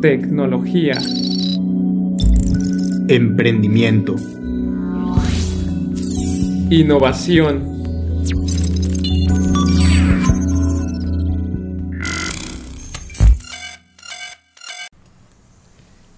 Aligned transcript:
tecnología, 0.00 0.94
emprendimiento, 3.08 4.16
innovación. 6.70 7.68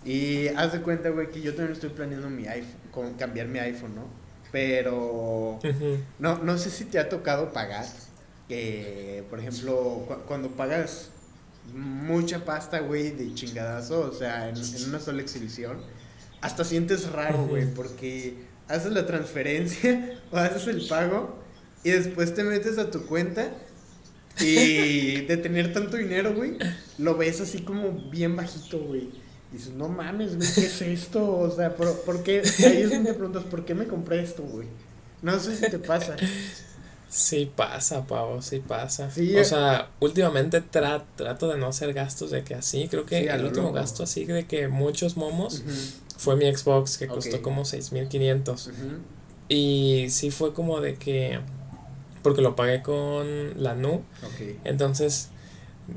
Y 0.05 0.49
haz 0.49 0.73
de 0.73 0.81
cuenta, 0.81 1.11
güey, 1.11 1.31
que 1.31 1.41
yo 1.41 1.55
también 1.55 1.73
estoy 1.73 1.91
planeando 1.91 2.29
mi 2.29 2.47
iPhone, 2.47 2.73
con 2.91 3.15
cambiar 3.15 3.47
mi 3.47 3.61
iPhone, 3.61 3.95
¿no? 3.95 4.05
Pero 4.51 5.59
no, 6.19 6.39
no 6.39 6.59
sé 6.59 6.71
si 6.71 6.85
te 6.87 6.99
ha 6.99 7.09
tocado 7.09 7.53
pagar, 7.53 7.87
que, 8.49 9.25
por 9.31 9.39
ejemplo, 9.39 10.05
cu- 10.09 10.17
cuando 10.27 10.49
pagas 10.51 11.11
mucha 11.75 12.45
pasta, 12.45 12.81
güey, 12.81 13.11
de 13.11 13.35
chingadazo, 13.35 14.01
o 14.01 14.13
sea, 14.13 14.49
en, 14.49 14.57
en 14.57 14.89
una 14.89 15.01
sola 15.01 15.23
exhibición, 15.23 15.79
hasta 16.41 16.65
sientes 16.65 17.11
raro, 17.11 17.47
güey, 17.47 17.73
porque 17.73 18.37
haces 18.69 18.93
la 18.93 19.07
transferencia 19.07 20.21
o 20.31 20.37
haces 20.37 20.67
el 20.67 20.87
pago 20.89 21.39
y 21.85 21.91
después 21.91 22.35
te 22.35 22.45
metes 22.45 22.79
a 22.79 22.91
tu 22.91 23.07
cuenta 23.07 23.53
y 24.41 25.21
de 25.27 25.37
tener 25.37 25.73
tanto 25.73 25.97
dinero, 25.97 26.35
güey, 26.35 26.59
lo 26.99 27.17
ves 27.17 27.41
así 27.41 27.63
como 27.63 28.11
bien 28.11 28.37
bajito, 28.37 28.79
güey. 28.79 29.11
Y 29.53 29.57
dices, 29.57 29.73
no 29.75 29.89
mames, 29.89 30.37
güey, 30.37 30.49
¿qué 30.55 30.67
es 30.67 30.83
esto? 30.83 31.39
O 31.39 31.51
sea, 31.51 31.77
¿por, 31.77 32.01
por 32.03 32.23
qué? 32.23 32.43
Ahí 32.65 32.83
es 32.83 32.91
donde 32.91 33.13
te 33.13 33.19
preguntas, 33.19 33.45
¿por 33.45 33.65
qué 33.65 33.75
me 33.75 33.87
compré 33.87 34.23
esto, 34.23 34.43
güey? 34.43 34.67
No 35.21 35.39
sé 35.39 35.57
si 35.57 35.71
te 35.71 35.79
pasa. 35.79 36.17
Sí 37.15 37.53
pasa, 37.55 38.07
pavo, 38.07 38.41
sí 38.41 38.61
pasa. 38.61 39.11
Sí, 39.11 39.37
o 39.37 39.41
eh. 39.41 39.45
sea, 39.45 39.91
últimamente 40.01 40.63
tra- 40.63 41.05
trato 41.15 41.47
de 41.49 41.59
no 41.59 41.67
hacer 41.67 41.93
gastos 41.93 42.31
de 42.31 42.43
que 42.43 42.55
así. 42.55 42.89
Creo 42.89 43.05
que 43.05 43.21
Sí, 43.21 43.29
el 43.29 43.45
último 43.45 43.65
loco. 43.67 43.75
gasto 43.75 44.03
así 44.03 44.25
de 44.25 44.47
que 44.47 44.69
muchos 44.69 45.19
momos 45.19 45.63
fue 46.17 46.37
mi 46.37 46.51
Xbox 46.55 46.97
que 46.97 47.07
costó 47.09 47.43
como 47.43 47.67
6500. 47.67 48.69
ujú. 48.69 48.75
Y 49.51 50.07
sí 50.09 50.31
fue 50.31 50.55
como 50.55 50.81
de 50.81 50.95
que 50.95 51.39
porque 52.23 52.41
lo 52.41 52.57
pagué 52.57 52.81
con 52.83 53.63
la 53.63 53.73
NU, 53.75 54.03
entonces 54.65 55.29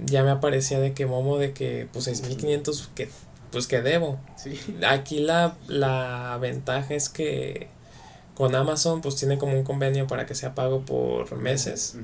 ya 0.05 0.23
me 0.23 0.31
aparecía 0.31 0.79
de 0.81 0.93
que 0.93 1.05
momo 1.05 1.37
de 1.37 1.53
que 1.53 1.87
pues 1.93 2.05
6500 2.05 2.89
que 2.93 3.07
pues 3.51 3.67
que 3.67 3.81
debo. 3.81 4.19
Sí. 4.35 4.59
Aquí 4.85 5.19
la, 5.19 5.55
la 5.67 6.37
ventaja 6.41 6.93
es 6.93 7.07
que 7.07 7.69
con 8.35 8.53
Amazon 8.53 9.01
pues 9.01 9.15
tiene 9.15 9.37
como 9.39 9.53
un 9.57 9.63
convenio 9.63 10.05
para 10.07 10.25
que 10.27 10.35
sea 10.35 10.53
pago 10.53 10.81
por 10.81 11.35
meses. 11.37 11.95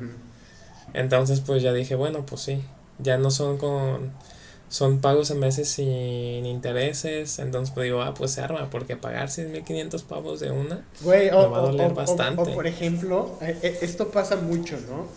Entonces 0.94 1.40
pues 1.42 1.62
ya 1.64 1.74
dije, 1.74 1.96
bueno, 1.96 2.26
pues 2.26 2.42
sí, 2.42 2.62
ya 3.00 3.18
no 3.18 3.32
son 3.32 3.58
con 3.58 4.12
son 4.70 5.02
pagos 5.02 5.30
en 5.32 5.40
meses 5.40 5.68
sin 5.68 6.46
intereses, 6.46 7.40
entonces 7.40 7.74
pues 7.74 7.84
digo, 7.84 8.02
ah, 8.04 8.14
pues 8.14 8.32
se 8.32 8.40
arma, 8.40 8.70
porque 8.70 8.96
pagar 8.96 9.30
6.500 9.30 10.04
pavos 10.04 10.40
de 10.40 10.50
una, 10.52 10.86
Güey, 11.02 11.30
o, 11.30 11.52
va 11.52 11.58
a 11.58 11.62
doler 11.62 11.92
o- 11.92 11.96
bastante. 11.96 12.42
o 12.42 12.54
por 12.54 12.66
ejemplo, 12.68 13.38
eh, 13.42 13.58
eh, 13.64 13.80
esto 13.82 14.12
pasa 14.12 14.38
mucho, 14.38 14.78
¿no? 14.90 15.08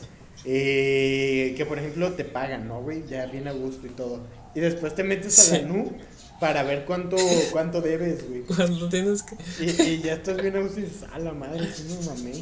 Eh, 0.45 1.55
que 1.57 1.65
por 1.67 1.79
ejemplo 1.79 2.13
te 2.15 2.25
pagan, 2.25 2.67
¿no, 2.67 2.83
güey? 2.83 3.05
Ya 3.09 3.27
bien 3.27 3.47
a 3.47 3.53
gusto 3.53 3.87
y 3.87 3.91
todo. 3.91 4.19
Y 4.57 4.61
después 4.61 4.95
te 4.95 5.05
metes 5.05 5.39
a 5.39 5.43
Sí. 5.43 5.51
la 5.53 5.59
NU 5.59 5.93
para 6.41 6.63
ver 6.65 6.85
cuánto, 6.85 7.17
cuánto 7.53 7.81
debes, 7.81 8.29
güey. 8.29 8.43
cuando 8.43 8.89
tienes 8.89 9.23
que... 9.23 9.37
Y, 9.65 9.71
y 9.83 10.03
ya 10.03 10.15
estás 10.15 10.37
bien 10.41 10.55
y 10.57 10.81
dices, 10.81 11.05
a 11.13 11.19
la 11.19 11.33
madre, 11.33 11.67
sí 11.73 11.85
me 11.85 12.05
mamé. 12.07 12.33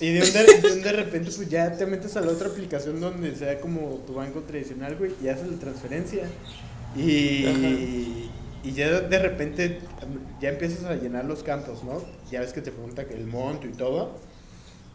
Y 0.00 0.12
de 0.12 0.22
un, 0.22 0.32
de, 0.32 0.44
de 0.68 0.72
un 0.72 0.82
de 0.82 0.92
repente, 0.92 1.30
pues 1.36 1.48
ya 1.48 1.76
te 1.76 1.86
metes 1.86 2.16
a 2.16 2.20
la 2.20 2.32
otra 2.32 2.48
aplicación 2.48 3.00
donde 3.00 3.36
sea 3.36 3.60
como 3.60 4.02
tu 4.06 4.14
banco 4.14 4.40
tradicional, 4.42 4.96
güey, 4.96 5.12
y 5.22 5.28
haces 5.28 5.46
la 5.48 5.58
transferencia. 5.58 6.24
Y, 6.96 8.30
y 8.62 8.72
ya 8.72 9.00
de 9.00 9.18
repente 9.18 9.80
ya 10.40 10.48
empiezas 10.50 10.84
a 10.84 10.94
llenar 10.96 11.24
los 11.26 11.42
campos, 11.42 11.84
¿no? 11.84 12.02
Ya 12.30 12.40
ves 12.40 12.52
que 12.52 12.62
te 12.62 12.72
pregunta 12.72 13.02
el 13.02 13.26
monto 13.26 13.66
y 13.66 13.72
todo. 13.72 14.18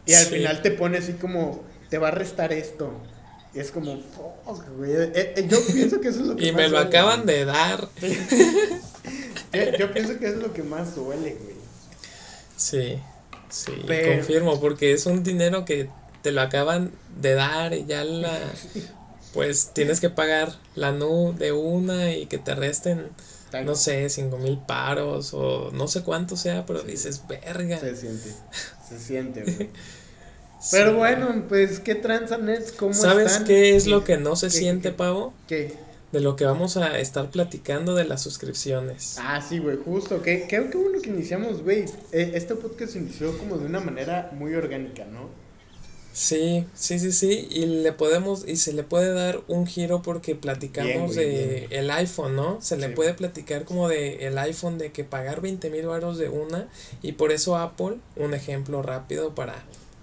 Y 0.06 0.14
al 0.14 0.24
Sí. 0.26 0.34
final 0.36 0.60
te 0.62 0.70
pone 0.72 0.98
así 0.98 1.12
como, 1.14 1.62
te 1.88 1.98
va 1.98 2.08
a 2.08 2.12
restar 2.12 2.52
esto. 2.52 2.92
Y 3.54 3.58
es 3.60 3.70
como, 3.70 3.98
güey. 4.76 4.92
Eh, 4.92 5.12
eh, 5.36 5.46
yo 5.48 5.58
pienso 5.66 6.00
que 6.00 6.08
eso 6.08 6.20
es 6.20 6.26
lo 6.26 6.36
que 6.36 6.46
Y 6.46 6.52
más 6.52 6.56
me 6.62 6.68
lo 6.68 6.76
duele, 6.76 6.88
acaban 6.88 7.22
güey. 7.24 7.36
de 7.38 7.44
dar. 7.44 7.88
Yo, 9.52 9.76
yo 9.78 9.92
pienso 9.92 10.16
que 10.20 10.26
eso 10.26 10.36
es 10.36 10.42
lo 10.42 10.52
que 10.52 10.62
más 10.62 10.94
duele, 10.94 11.36
güey. 11.42 11.56
Sí, 12.56 13.00
sí, 13.48 13.72
Pero- 13.84 14.16
confirmo, 14.16 14.60
porque 14.60 14.92
es 14.92 15.06
un 15.06 15.24
dinero 15.24 15.64
que 15.64 15.88
te 16.22 16.30
lo 16.30 16.40
acaban 16.40 16.92
de 17.20 17.34
dar 17.34 17.74
y 17.74 17.84
ya 17.86 18.04
la... 18.04 18.38
Pues 19.32 19.70
tienes 19.74 20.00
que 20.00 20.10
pagar 20.10 20.52
la 20.74 20.90
NU 20.90 21.32
de 21.38 21.52
una 21.52 22.12
y 22.14 22.26
que 22.26 22.38
te 22.38 22.52
resten, 22.56 23.10
no 23.64 23.76
sé, 23.76 24.08
cinco 24.10 24.38
mil 24.38 24.58
paros 24.58 25.34
o 25.34 25.70
no 25.72 25.86
sé 25.86 26.02
cuánto 26.02 26.36
sea, 26.36 26.66
pero 26.66 26.82
dices, 26.82 27.22
verga. 27.28 27.78
Se 27.78 27.94
siente, 27.94 28.34
se 28.88 28.98
siente, 28.98 29.42
güey. 29.44 29.70
Sí. 30.60 30.68
Pero 30.72 30.94
bueno, 30.96 31.44
pues, 31.48 31.80
¿qué 31.80 31.94
tranza, 31.94 32.36
Nets? 32.38 32.72
¿Cómo 32.72 32.92
¿Sabes 32.92 33.32
están? 33.32 33.44
qué 33.46 33.76
es 33.76 33.86
lo 33.86 34.04
que 34.04 34.18
no 34.18 34.36
se 34.36 34.48
qué- 34.48 34.52
siente, 34.52 34.90
qué- 34.90 34.94
Pavo? 34.94 35.32
¿Qué? 35.48 35.72
De 36.12 36.20
lo 36.20 36.34
que 36.36 36.44
vamos 36.44 36.76
a 36.76 36.98
estar 36.98 37.30
platicando 37.30 37.94
de 37.94 38.04
las 38.04 38.20
suscripciones. 38.22 39.16
Ah, 39.20 39.40
sí, 39.40 39.58
güey, 39.58 39.76
justo. 39.76 40.22
Qué, 40.22 40.46
qué, 40.48 40.60
bueno 40.60 41.00
que 41.00 41.08
iniciamos, 41.10 41.62
güey. 41.62 41.84
Eh, 42.12 42.32
este 42.34 42.56
podcast 42.56 42.96
inició 42.96 43.38
como 43.38 43.56
de 43.58 43.66
una 43.66 43.78
manera 43.80 44.30
muy 44.36 44.54
orgánica, 44.54 45.04
¿no? 45.04 45.28
Sí, 46.12 46.66
sí, 46.74 46.98
sí, 46.98 47.12
sí, 47.12 47.46
y 47.50 47.66
le 47.66 47.92
podemos, 47.92 48.46
y 48.46 48.56
se 48.56 48.72
le 48.72 48.82
puede 48.82 49.12
dar 49.14 49.40
un 49.46 49.64
giro 49.68 50.02
porque 50.02 50.34
platicamos 50.34 50.90
Bien, 50.92 51.06
güey, 51.06 51.26
de 51.28 51.66
el 51.70 51.88
iPhone, 51.92 52.34
¿no? 52.34 52.60
Se 52.60 52.76
le 52.76 52.88
Sí. 52.88 52.94
puede 52.94 53.14
platicar 53.14 53.64
como 53.64 53.88
de 53.88 54.26
el 54.26 54.36
iPhone 54.38 54.76
de 54.76 54.90
que 54.90 55.04
pagar 55.04 55.40
20 55.40 55.70
mil 55.70 55.86
baros 55.86 56.18
de 56.18 56.28
una, 56.28 56.68
y 57.00 57.12
por 57.12 57.30
eso 57.30 57.56
Apple, 57.56 57.98
un 58.16 58.34
ejemplo 58.34 58.82
rápido 58.82 59.36
para 59.36 59.54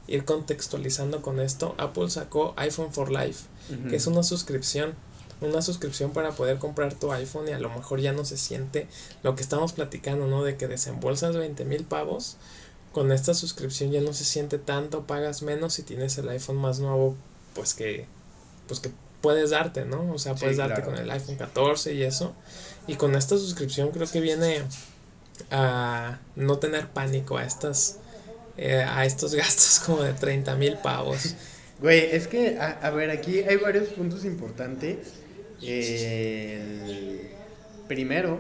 ir 0.08 0.26
contextualizando 0.26 1.22
con 1.22 1.40
esto, 1.40 1.76
Apple 1.78 2.10
sacó 2.10 2.54
iPhone 2.58 2.94
for 2.94 3.12
Life, 3.12 3.46
que 3.90 3.96
es 3.98 4.08
una 4.08 4.24
suscripción, 4.24 4.94
una 5.42 5.62
suscripción 5.62 6.12
para 6.12 6.32
poder 6.32 6.58
comprar 6.58 6.94
tu 6.94 7.12
iPhone 7.12 7.48
y 7.48 7.52
a 7.52 7.60
lo 7.60 7.70
mejor 7.70 8.00
ya 8.00 8.14
no 8.14 8.26
se 8.26 8.38
siente 8.38 8.88
lo 9.24 9.36
que 9.36 9.42
estamos 9.42 9.74
platicando, 9.74 10.28
¿no? 10.28 10.44
De 10.44 10.56
que 10.58 10.68
desembolsas 10.68 11.36
20 11.36 11.66
mil 11.66 11.84
pavos, 11.84 12.38
con 12.94 13.12
esta 13.12 13.34
suscripción 13.34 13.92
ya 13.92 14.02
no 14.02 14.14
se 14.14 14.24
siente 14.24 14.58
tanto, 14.58 15.04
pagas 15.06 15.42
menos 15.42 15.74
si 15.74 15.84
tienes 15.84 16.18
el 16.18 16.30
iPhone 16.30 16.58
más 16.58 16.80
nuevo, 16.80 17.16
pues 17.54 17.74
que, 17.74 18.06
pues 18.68 18.80
que 18.80 18.90
puedes 19.22 19.50
darte, 19.50 19.86
¿no? 19.86 20.12
O 20.14 20.18
sea, 20.20 20.34
Sí, 20.36 20.42
puedes 20.42 20.58
darte 20.58 20.82
claro. 20.82 20.92
con 20.92 21.00
el 21.00 21.12
iPhone 21.12 21.36
14 21.36 21.94
y 21.94 22.04
eso. 22.04 22.34
Y 22.88 22.96
con 22.96 23.16
esta 23.16 23.38
suscripción 23.38 23.92
creo 23.92 24.08
que 24.10 24.22
viene 24.22 24.64
a 25.52 26.20
no 26.36 26.58
tener 26.58 26.88
pánico 26.90 27.38
a 27.38 27.44
estas, 27.44 27.98
eh, 28.58 28.84
a 28.88 29.06
estos 29.06 29.34
gastos 29.36 29.80
como 29.86 30.02
de 30.04 30.14
30 30.14 30.56
mil 30.56 30.78
pavos. 30.78 31.36
Güey, 31.80 32.10
es 32.16 32.28
que, 32.28 32.58
a, 32.60 32.72
a 32.82 32.90
ver, 32.90 33.12
aquí 33.12 33.40
hay 33.40 33.58
varios 33.58 33.90
puntos 33.90 34.26
importantes. 34.26 34.98
Eh, 35.62 36.60
el 36.86 37.88
primero, 37.88 38.40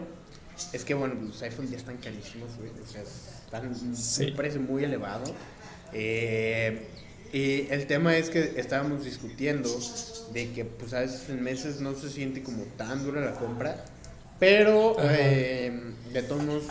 es 0.73 0.83
que, 0.83 0.93
bueno, 0.93 1.15
los 1.15 1.41
iPhones 1.43 1.71
ya 1.71 1.77
están 1.77 1.97
carísimos, 1.97 2.55
güey. 2.57 2.71
O 2.83 2.91
sea, 2.91 3.01
están 3.01 3.95
Sí. 3.95 4.25
un 4.31 4.35
precio 4.35 4.59
muy 4.59 4.83
elevado. 4.83 5.33
Eh, 5.93 6.87
y 7.31 7.67
el 7.71 7.85
tema 7.87 8.17
es 8.17 8.29
que 8.29 8.53
estábamos 8.57 9.03
discutiendo 9.05 9.69
de 10.33 10.51
que, 10.51 10.65
pues, 10.65 10.93
a 10.93 11.01
veces 11.01 11.29
en 11.29 11.43
meses 11.43 11.79
no 11.79 11.93
se 11.95 12.09
siente 12.09 12.41
como 12.41 12.63
tan 12.77 13.03
dura 13.03 13.21
la 13.21 13.33
compra. 13.33 13.85
Pero, 14.39 14.95
eh, 15.01 15.79
de 16.13 16.23
todos 16.23 16.43
modos, 16.43 16.63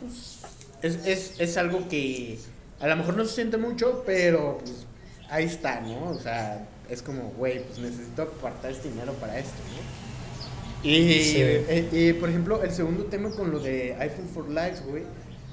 pues, 0.00 0.38
es, 0.82 1.06
es, 1.06 1.32
es 1.40 1.56
algo 1.56 1.88
que 1.88 2.38
a 2.80 2.86
lo 2.86 2.96
mejor 2.96 3.16
no 3.16 3.24
se 3.24 3.34
siente 3.34 3.56
mucho, 3.56 4.02
pero 4.06 4.58
pues 4.58 4.86
ahí 5.30 5.44
está, 5.44 5.80
¿no? 5.80 6.10
O 6.10 6.18
sea, 6.18 6.66
es 6.88 7.02
como, 7.02 7.30
güey, 7.36 7.62
pues 7.64 7.78
necesito 7.78 8.22
apartar 8.22 8.70
este 8.72 8.88
dinero 8.88 9.12
para 9.14 9.38
esto, 9.38 9.52
¿no? 9.74 10.88
Y, 10.88 11.20
Sí. 11.22 11.36
eh, 11.42 12.16
por 12.20 12.28
ejemplo, 12.28 12.62
el 12.62 12.70
segundo 12.70 13.04
tema 13.04 13.30
con 13.30 13.50
lo 13.50 13.58
de 13.58 13.94
iPhone 13.98 14.28
for 14.28 14.48
Life, 14.48 14.82
güey, 14.86 15.02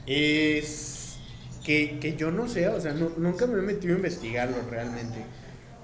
es 0.05 1.17
que, 1.63 1.97
que 1.99 2.15
yo 2.15 2.29
no 2.31 2.47
sé, 2.47 2.67
o 2.67 2.79
sea, 2.79 2.93
no- 2.93 3.11
nunca 3.17 3.47
me 3.47 3.57
he 3.59 3.61
metido 3.63 3.93
a 3.93 3.97
investigarlo 3.97 4.57
realmente, 4.69 5.17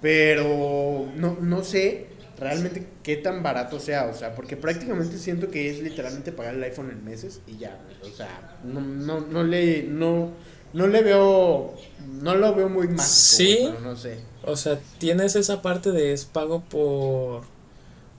pero 0.01 1.07
no, 1.15 1.37
no 1.41 1.63
sé 1.63 2.07
realmente 2.37 2.87
qué 3.03 3.17
tan 3.17 3.43
barato 3.43 3.79
sea, 3.79 4.05
o 4.05 4.13
sea, 4.13 4.33
porque 4.35 4.57
prácticamente 4.57 5.17
siento 5.17 5.49
que 5.49 5.69
es 5.69 5.81
literalmente 5.81 6.31
pagar 6.31 6.55
el 6.55 6.63
iPhone 6.63 6.89
en 6.91 7.03
meses 7.03 7.41
y 7.47 7.57
ya, 7.57 7.79
o 8.03 8.15
sea, 8.15 8.59
no, 8.63 8.79
no, 8.81 9.21
no 9.21 9.43
le, 9.43 9.83
no, 9.83 10.31
no 10.73 10.87
le 10.87 11.01
veo, 11.03 11.73
no 12.21 12.35
lo 12.35 12.53
veo 12.55 12.69
muy 12.69 12.87
mágico, 12.87 13.03
Sí. 13.07 13.57
pero 13.63 13.79
no 13.81 13.95
sé. 13.95 14.19
O 14.43 14.55
sea, 14.55 14.79
tienes 14.97 15.35
esa 15.35 15.61
parte 15.61 15.91
de 15.91 16.13
es 16.13 16.25
pago 16.25 16.61
por 16.61 17.41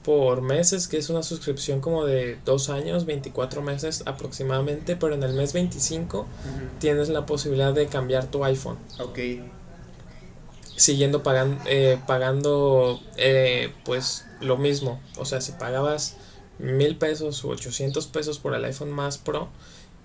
por 0.05 0.43
meses, 0.43 0.89
que 0.89 0.97
es 0.97 1.11
una 1.11 1.23
suscripción 1.23 1.81
como 1.81 2.05
de 2.05 2.37
dos 2.45 2.71
años, 2.71 3.07
24 3.07 3.63
meses 3.63 4.03
aproximadamente, 4.05 4.97
pero 4.97 5.15
en 5.15 5.23
el 5.23 5.33
mes 5.33 5.53
25 5.53 6.27
tienes 6.81 7.09
la 7.09 7.25
posibilidad 7.25 7.73
de 7.73 7.87
cambiar 7.87 8.27
tu 8.27 8.45
iPhone, 8.45 8.79
Ok, 8.99 9.19
siguiendo 10.77 11.23
pagan, 11.23 11.59
eh, 11.67 11.99
pagando 12.07 13.01
eh, 13.17 13.73
pues 13.85 14.25
lo 14.41 14.57
mismo. 14.57 15.01
O 15.19 15.25
sea, 15.25 15.41
si 15.41 15.53
pagabas 15.53 16.17
mil 16.59 16.97
pesos 16.97 17.45
o 17.45 17.49
800 17.51 18.07
pesos 18.09 18.39
por 18.41 18.55
el 18.55 18.65
iPhone 18.65 18.91
más 18.91 19.19
Pro, 19.19 19.49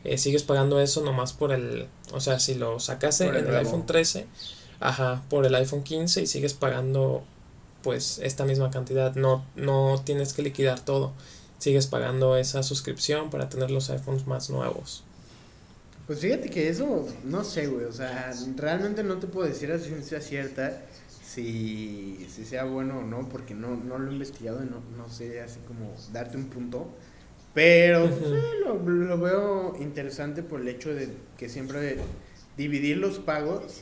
eh, 0.08 0.18
sigues 0.18 0.44
pagando 0.44 0.80
eso 0.80 1.02
nomás 1.02 1.34
por 1.34 1.52
el, 1.52 1.88
o 2.14 2.22
sea, 2.22 2.40
si 2.40 2.56
lo 2.56 2.78
el 2.78 3.36
en 3.36 3.48
el 3.48 3.56
iPhone 3.56 3.86
13, 3.86 4.26
ajá, 4.80 5.24
por 5.30 5.46
el 5.46 5.54
iPhone 5.54 5.84
15 5.84 6.22
y 6.22 6.28
sigues 6.28 6.54
pagando 6.54 7.24
pues 7.84 8.20
esta 8.24 8.46
misma 8.46 8.72
cantidad, 8.72 9.16
no, 9.16 9.46
no 9.56 10.02
tienes 10.06 10.32
que 10.32 10.44
liquidar 10.44 10.80
todo, 10.80 11.12
sigues 11.58 11.88
pagando 11.88 12.38
esa 12.38 12.64
suscripción 12.64 13.30
para 13.30 13.50
tener 13.50 13.70
los 13.70 13.90
iPhones 13.90 14.28
más 14.28 14.50
nuevos. 14.50 15.04
Pues 16.08 16.20
fíjate 16.20 16.50
que 16.50 16.70
eso, 16.70 17.06
no 17.26 17.44
sé, 17.44 17.68
güey, 17.68 17.86
o 17.86 17.92
sea, 17.92 18.34
realmente 18.56 19.04
no 19.04 19.18
te 19.18 19.28
puedo 19.28 19.46
decir 19.46 19.74
a 19.74 19.78
ciencia 19.78 20.22
cierta 20.22 20.86
si, 21.22 22.26
si 22.34 22.46
sea 22.46 22.64
bueno 22.64 23.00
o 23.00 23.04
no, 23.04 23.28
porque 23.28 23.54
no, 23.54 23.76
no 23.76 24.00
lo 24.00 24.10
he 24.10 24.14
investigado 24.14 24.64
y 24.64 24.68
no, 24.68 24.82
no 24.98 25.10
sé 25.10 25.42
así 25.42 25.60
como 25.68 25.94
darte 26.14 26.38
un 26.38 26.46
punto. 26.46 26.88
Pero 27.58 28.08
pues, 28.08 28.22
Ujú. 28.22 28.36
eh, 28.36 28.42
lo, 28.64 28.76
lo 28.88 29.18
veo 29.18 29.76
interesante 29.82 30.44
por 30.44 30.62
el 30.62 30.68
hecho 30.68 30.94
de 30.94 31.10
que 31.40 31.50
siempre 31.50 31.98
dividir 32.56 32.98
los 32.98 33.18
pagos 33.18 33.82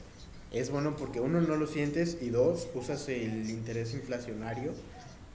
es 0.54 0.70
bueno 0.70 0.96
porque 0.96 1.20
uno 1.20 1.42
no 1.42 1.58
lo 1.58 1.68
sientes 1.68 2.18
y 2.22 2.30
dos 2.30 2.70
usas 2.74 3.10
el 3.10 3.50
interés 3.50 3.94
inflacionario 3.94 4.72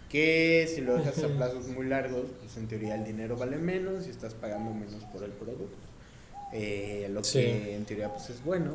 que 0.09 0.67
si 0.75 0.81
lo 0.81 0.97
dejas 0.97 1.23
a 1.23 1.29
plazos 1.29 1.69
muy 1.69 1.85
largos 1.87 2.29
pues 2.41 2.57
en 2.57 2.67
teoría 2.67 2.95
el 2.95 3.05
dinero 3.05 3.37
vale 3.37 3.59
menos 3.59 4.07
y 4.07 4.11
estás 4.11 4.33
pagando 4.33 4.71
menos 4.73 5.05
por 5.13 5.23
el 5.23 5.33
producto 5.33 5.77
eh, 6.55 7.07
lo 7.13 7.23
Sí. 7.23 7.41
que 7.41 7.77
en 7.77 7.85
teoría 7.85 8.09
pues 8.09 8.31
es 8.31 8.43
bueno 8.43 8.73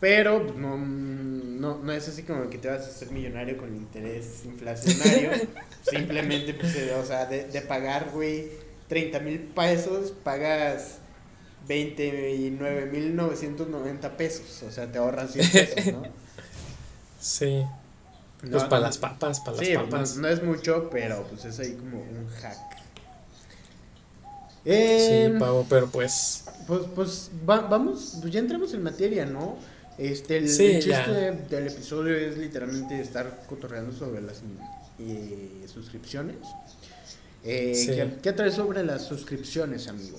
pero 0.00 0.46
pues, 0.46 0.56
no, 0.56 0.78
no, 0.78 1.78
no 1.82 1.92
es 1.92 2.08
así 2.08 2.22
como 2.22 2.48
que 2.48 2.56
te 2.56 2.68
vas 2.68 2.86
a 2.86 2.88
hacer 2.88 3.10
millonario 3.10 3.58
con 3.58 3.68
el 3.68 3.76
interés 3.76 4.44
inflacionario 4.46 5.30
simplemente 5.82 6.54
pues 6.54 6.74
eh, 6.76 6.94
o 6.94 7.04
sea 7.04 7.26
de, 7.26 7.44
de 7.48 7.60
pagar 7.60 8.10
güey 8.14 8.46
30 8.88 9.20
mil 9.20 9.40
pesos 9.40 10.12
pagas 10.24 10.98
29.990 11.66 14.16
pesos, 14.16 14.62
o 14.64 14.70
sea, 14.70 14.90
te 14.90 14.98
ahorras 14.98 15.32
100 15.32 15.52
pesos, 15.52 15.86
¿no? 15.88 16.12
Sí, 17.20 17.64
No, 18.42 18.50
pues 18.50 18.64
no, 18.64 18.68
para 18.70 18.82
las 18.82 18.98
papas, 18.98 19.40
para 19.40 19.56
sí, 19.56 19.58
las 19.58 19.68
papas. 19.70 20.16
No, 20.16 20.22
no 20.22 20.28
es 20.28 20.42
mucho, 20.42 20.90
pero 20.90 21.26
pues 21.28 21.44
es 21.44 21.58
ahí 21.60 21.76
como 21.76 22.02
un 22.02 22.28
hack. 22.28 22.78
Sí, 24.96 25.24
Eh, 25.24 25.36
pago, 25.38 25.66
pero 25.68 25.90
pues 25.90 26.44
pues 26.66 26.82
pues 26.94 27.30
va- 27.48 27.60
vamos, 27.68 28.18
pues 28.20 28.32
ya 28.32 28.40
entramos 28.40 28.72
en 28.74 28.82
materia, 28.82 29.26
¿no? 29.26 29.62
Este, 29.96 30.38
el, 30.38 30.46
Sí, 30.46 30.64
el 30.64 30.78
chiste 30.78 31.32
del 31.32 31.66
episodio 31.68 32.16
es 32.16 32.36
literalmente 32.38 33.00
estar 33.00 33.44
cotorreando 33.46 33.92
sobre 33.92 34.20
las 34.22 34.42
eh, 34.98 35.66
suscripciones. 35.72 36.56
Eh, 37.44 37.74
Sí. 37.74 37.86
¿qué, 37.88 38.18
qué 38.22 38.32
traes 38.32 38.54
sobre 38.54 38.84
las 38.84 39.02
suscripciones, 39.06 39.88
amigo? 39.88 40.18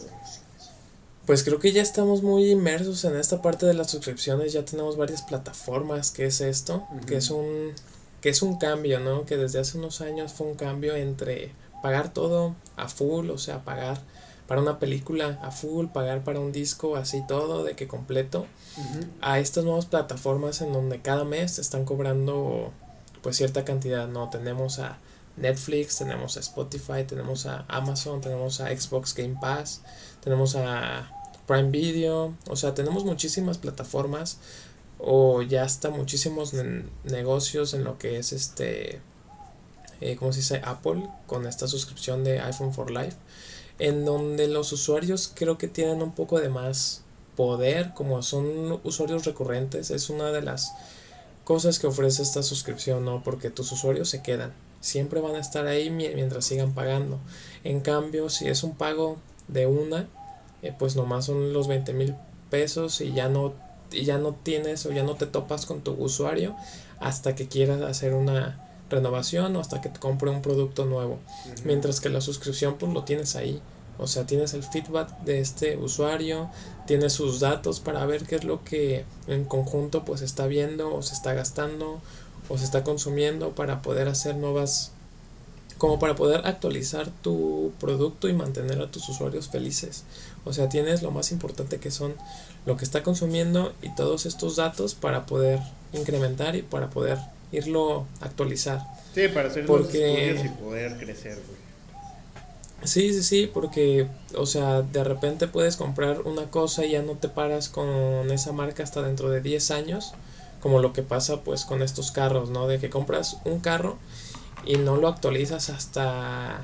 Pues 1.25 1.43
creo 1.43 1.59
que 1.59 1.71
ya 1.71 1.81
estamos 1.81 2.23
muy 2.23 2.49
inmersos 2.49 3.03
en 3.05 3.15
esta 3.15 3.41
parte 3.41 3.65
de 3.67 3.73
las 3.75 3.91
suscripciones, 3.91 4.51
ya 4.53 4.65
tenemos 4.65 4.97
varias 4.97 5.21
plataformas, 5.21 6.09
que 6.11 6.25
es 6.25 6.41
esto, 6.41 6.87
Ujú. 6.95 7.05
que 7.05 7.17
es 7.17 7.29
un 7.29 7.73
que 8.21 8.27
es 8.29 8.41
un 8.41 8.57
cambio, 8.57 8.99
¿no? 8.99 9.25
Que 9.25 9.37
desde 9.37 9.59
hace 9.59 9.77
unos 9.77 10.01
años 10.01 10.33
fue 10.33 10.47
un 10.47 10.55
cambio 10.55 10.93
entre 10.95 11.53
pagar 11.81 12.11
todo 12.13 12.53
a 12.75 12.89
full, 12.89 13.29
o 13.29 13.37
sea, 13.37 13.63
pagar 13.63 14.01
para 14.45 14.59
una 14.61 14.77
película 14.77 15.39
a 15.41 15.51
full, 15.51 15.85
pagar 15.87 16.23
para 16.25 16.41
un 16.41 16.51
disco 16.51 16.97
así 16.97 17.23
todo 17.29 17.63
de 17.63 17.75
que 17.77 17.87
completo, 17.87 18.45
a 19.21 19.39
estas 19.39 19.63
nuevas 19.63 19.85
plataformas 19.85 20.59
en 20.61 20.73
donde 20.73 21.01
cada 21.01 21.23
mes 21.23 21.59
están 21.59 21.85
cobrando 21.85 22.73
pues 23.21 23.37
cierta 23.37 23.63
cantidad, 23.63 24.07
¿no? 24.09 24.29
Tenemos 24.29 24.79
a 24.79 24.97
Netflix, 25.39 25.97
tenemos 25.97 26.37
a 26.37 26.41
Spotify, 26.41 27.03
tenemos 27.07 27.45
a 27.45 27.65
Amazon, 27.67 28.21
tenemos 28.21 28.61
a 28.61 28.67
Xbox 28.75 29.13
Game 29.15 29.37
Pass, 29.39 29.81
tenemos 30.23 30.55
a 30.55 31.09
Prime 31.47 31.71
Video, 31.71 32.33
o 32.47 32.55
sea, 32.55 32.73
tenemos 32.73 33.05
muchísimas 33.05 33.57
plataformas 33.57 34.37
o 34.99 35.41
ya 35.41 35.63
hasta 35.63 35.89
muchísimos 35.89 36.53
ne- 36.53 36.85
negocios 37.03 37.73
en 37.73 37.83
lo 37.83 37.97
que 37.97 38.17
es 38.19 38.33
este, 38.33 39.01
eh, 40.01 40.15
¿cómo 40.17 40.31
se 40.33 40.39
dice? 40.39 40.61
Apple 40.63 41.07
con 41.25 41.47
esta 41.47 41.67
suscripción 41.67 42.23
de 42.23 42.39
iPhone 42.41 42.73
for 42.73 42.91
Life, 42.91 43.15
en 43.79 44.05
donde 44.05 44.47
los 44.47 44.71
usuarios 44.73 45.31
creo 45.33 45.57
que 45.57 45.67
tienen 45.67 46.01
un 46.01 46.11
poco 46.11 46.39
de 46.39 46.49
más 46.49 47.01
poder, 47.37 47.93
como 47.93 48.21
son 48.21 48.79
usuarios 48.83 49.23
recurrentes, 49.25 49.91
es 49.91 50.09
una 50.09 50.31
de 50.31 50.41
las 50.41 50.73
cosas 51.45 51.79
que 51.79 51.87
ofrece 51.87 52.21
esta 52.21 52.43
suscripción, 52.43 53.05
¿no? 53.05 53.23
Porque 53.23 53.49
tus 53.49 53.71
usuarios 53.71 54.09
se 54.09 54.21
quedan, 54.21 54.53
siempre 54.81 55.19
van 55.21 55.35
a 55.35 55.39
estar 55.39 55.67
ahí 55.67 55.89
mi- 55.89 56.09
mientras 56.15 56.45
sigan 56.45 56.73
pagando. 56.73 57.19
En 57.63 57.81
cambio, 57.81 58.29
si 58.29 58.47
es 58.47 58.63
un 58.63 58.75
pago 58.75 59.17
de 59.47 59.65
una, 59.67 60.07
eh, 60.61 60.73
pues 60.77 60.95
nomás 60.95 61.25
son 61.25 61.53
los 61.53 61.67
20 61.67 61.93
mil 61.93 62.15
pesos 62.49 63.01
y 63.01 63.13
ya 63.13 63.29
no 63.29 63.53
y 63.91 64.05
ya 64.05 64.19
no 64.19 64.33
tienes 64.43 64.85
o 64.85 64.91
ya 64.91 65.01
no 65.01 65.15
te 65.15 65.25
topas 65.25 65.65
con 65.65 65.81
tu 65.81 65.93
usuario 65.93 66.55
hasta 66.99 67.33
que 67.33 67.47
quieras 67.47 67.81
hacer 67.81 68.13
una 68.13 68.63
renovación 68.89 69.55
o 69.55 69.59
hasta 69.59 69.81
que 69.81 69.89
te 69.89 69.99
compre 69.99 70.29
un 70.29 70.41
producto 70.43 70.85
nuevo. 70.85 71.17
Mientras 71.65 71.99
que 71.99 72.09
la 72.09 72.21
suscripción 72.21 72.75
pues 72.77 72.93
lo 72.93 73.03
tienes 73.03 73.35
ahí. 73.35 73.61
O 73.97 74.05
sea, 74.07 74.25
tienes 74.25 74.53
el 74.53 74.63
feedback 74.63 75.19
de 75.21 75.39
este 75.39 75.75
usuario, 75.75 76.49
tienes 76.85 77.13
sus 77.13 77.39
datos 77.39 77.79
para 77.79 78.05
ver 78.05 78.23
qué 78.25 78.35
es 78.35 78.43
lo 78.43 78.63
que 78.63 79.05
en 79.27 79.43
conjunto 79.45 80.05
pues 80.05 80.21
está 80.21 80.45
viendo 80.47 80.93
o 80.95 81.01
se 81.01 81.13
está 81.15 81.33
gastando 81.33 81.99
o 82.49 82.57
se 82.57 82.65
está 82.65 82.83
consumiendo 82.83 83.51
para 83.51 83.81
poder 83.81 84.07
hacer 84.09 84.35
nuevas 84.35 84.91
como 85.77 85.97
para 85.97 86.15
poder 86.15 86.41
actualizar 86.45 87.09
tu 87.21 87.71
producto 87.79 88.27
y 88.27 88.33
mantener 88.33 88.81
a 88.81 88.91
tus 88.91 89.07
usuarios 89.07 89.47
felices. 89.47 90.03
O 90.43 90.51
sea, 90.51 90.67
tienes 90.67 91.01
lo 91.03 91.11
más 91.11 91.31
importante 91.31 91.79
que 91.79 91.89
son 91.89 92.15
lo 92.65 92.75
que 92.75 92.83
está 92.83 93.01
consumiendo 93.01 93.73
y 93.81 93.95
todos 93.95 94.25
estos 94.25 94.57
datos 94.57 94.93
para 94.93 95.25
poder 95.25 95.59
incrementar 95.93 96.57
y 96.57 96.63
para 96.63 96.89
poder 96.89 97.17
irlo 97.53 98.05
actualizar. 98.19 98.81
Sí, 99.15 99.29
para 99.29 99.47
hacer 99.47 99.65
Porque- 99.65 100.33
los 100.35 100.45
y 100.45 100.49
poder 100.49 100.97
crecer, 100.97 101.35
güey. 101.47 101.59
Sí, 102.83 103.13
sí, 103.13 103.23
sí, 103.23 103.49
porque, 103.53 104.07
o 104.37 104.45
sea, 104.45 104.81
de 104.81 105.03
repente 105.03 105.47
puedes 105.47 105.75
comprar 105.75 106.21
una 106.21 106.49
cosa 106.49 106.85
y 106.85 106.91
ya 106.91 107.01
no 107.01 107.13
te 107.13 107.27
paras 107.27 107.67
con 107.67 108.31
esa 108.31 108.51
marca 108.53 108.83
hasta 108.83 109.01
dentro 109.01 109.29
de 109.29 109.41
10 109.41 109.71
años, 109.71 110.13
como 110.61 110.79
lo 110.79 110.93
que 110.93 111.03
pasa 111.03 111.41
pues 111.41 111.65
con 111.65 111.81
estos 111.81 112.11
carros, 112.11 112.49
¿no? 112.49 112.67
De 112.67 112.79
que 112.79 112.89
compras 112.89 113.37
un 113.45 113.59
carro 113.59 113.97
y 114.65 114.77
no 114.77 114.97
lo 114.97 115.07
actualizas 115.07 115.69
hasta, 115.69 116.61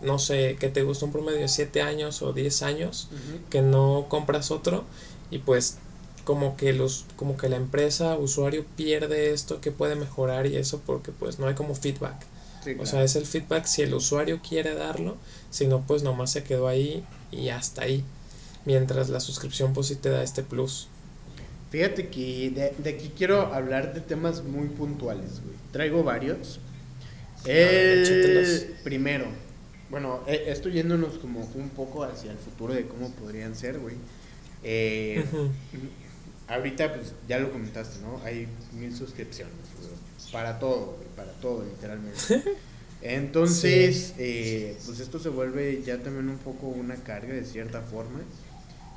no 0.00 0.18
sé, 0.18 0.56
que 0.60 0.68
te 0.68 0.82
gusta 0.82 1.06
un 1.06 1.12
promedio 1.12 1.40
de 1.40 1.48
7 1.48 1.82
años 1.82 2.22
o 2.22 2.32
10 2.32 2.62
años, 2.62 3.08
que 3.50 3.62
no 3.62 4.06
compras 4.08 4.50
otro 4.50 4.84
y 5.30 5.38
pues 5.38 5.78
como 6.24 6.58
que 6.58 6.74
los 6.74 7.06
como 7.16 7.38
que 7.38 7.48
la 7.48 7.56
empresa 7.56 8.16
usuario 8.18 8.66
pierde 8.76 9.32
esto 9.32 9.62
que 9.62 9.72
puede 9.72 9.94
mejorar 9.94 10.46
y 10.46 10.56
eso 10.56 10.82
porque 10.84 11.10
pues 11.10 11.38
no 11.38 11.46
hay 11.46 11.54
como 11.54 11.74
feedback. 11.74 12.16
Sí, 12.62 12.76
O 12.78 12.86
sea, 12.86 13.02
es 13.02 13.16
el 13.16 13.24
feedback 13.24 13.64
si 13.64 13.82
el 13.82 13.94
usuario 13.94 14.40
quiere 14.46 14.74
darlo, 14.74 15.16
si 15.50 15.66
no, 15.66 15.80
pues 15.86 16.02
nomás 16.02 16.30
se 16.32 16.42
quedó 16.42 16.68
ahí 16.68 17.04
y 17.30 17.48
hasta 17.48 17.82
ahí. 17.82 18.04
Mientras 18.64 19.08
la 19.08 19.20
suscripción, 19.20 19.72
pues 19.72 19.86
sí 19.86 19.96
te 19.96 20.10
da 20.10 20.22
este 20.22 20.42
plus. 20.42 20.88
Fíjate 21.70 22.08
que 22.08 22.50
de, 22.50 22.72
de 22.82 22.90
aquí 22.90 23.12
quiero 23.16 23.52
hablar 23.54 23.94
de 23.94 24.00
temas 24.00 24.42
muy 24.42 24.68
puntuales, 24.68 25.42
güey. 25.42 25.56
Traigo 25.72 26.02
varios. 26.02 26.60
El 27.44 28.76
primero, 28.82 29.26
bueno, 29.90 30.22
eh, 30.26 30.44
estoy 30.48 30.72
yéndonos 30.72 31.18
como 31.18 31.40
un 31.40 31.70
poco 31.70 32.04
hacia 32.04 32.30
el 32.30 32.38
futuro 32.38 32.74
de 32.74 32.86
cómo 32.86 33.10
podrían 33.12 33.54
ser, 33.54 33.78
güey. 33.78 33.96
Eh, 34.62 35.24
ahorita, 36.46 36.94
pues 36.94 37.14
ya 37.26 37.38
lo 37.38 37.50
comentaste, 37.50 38.00
¿no? 38.02 38.20
Hay 38.24 38.48
mil 38.72 38.94
suscripciones, 38.94 39.54
güey. 39.78 39.90
Para 40.30 40.58
todo, 40.58 40.96
güey, 40.96 41.08
para 41.16 41.32
todo, 41.34 41.64
literalmente. 41.64 42.20
Entonces, 43.02 44.14
eh, 44.18 44.76
pues 44.84 45.00
esto 45.00 45.18
se 45.18 45.30
vuelve 45.30 45.82
ya 45.82 45.98
también 45.98 46.28
un 46.28 46.38
poco 46.38 46.66
una 46.66 46.96
carga 46.96 47.32
de 47.32 47.44
cierta 47.44 47.80
forma. 47.80 48.20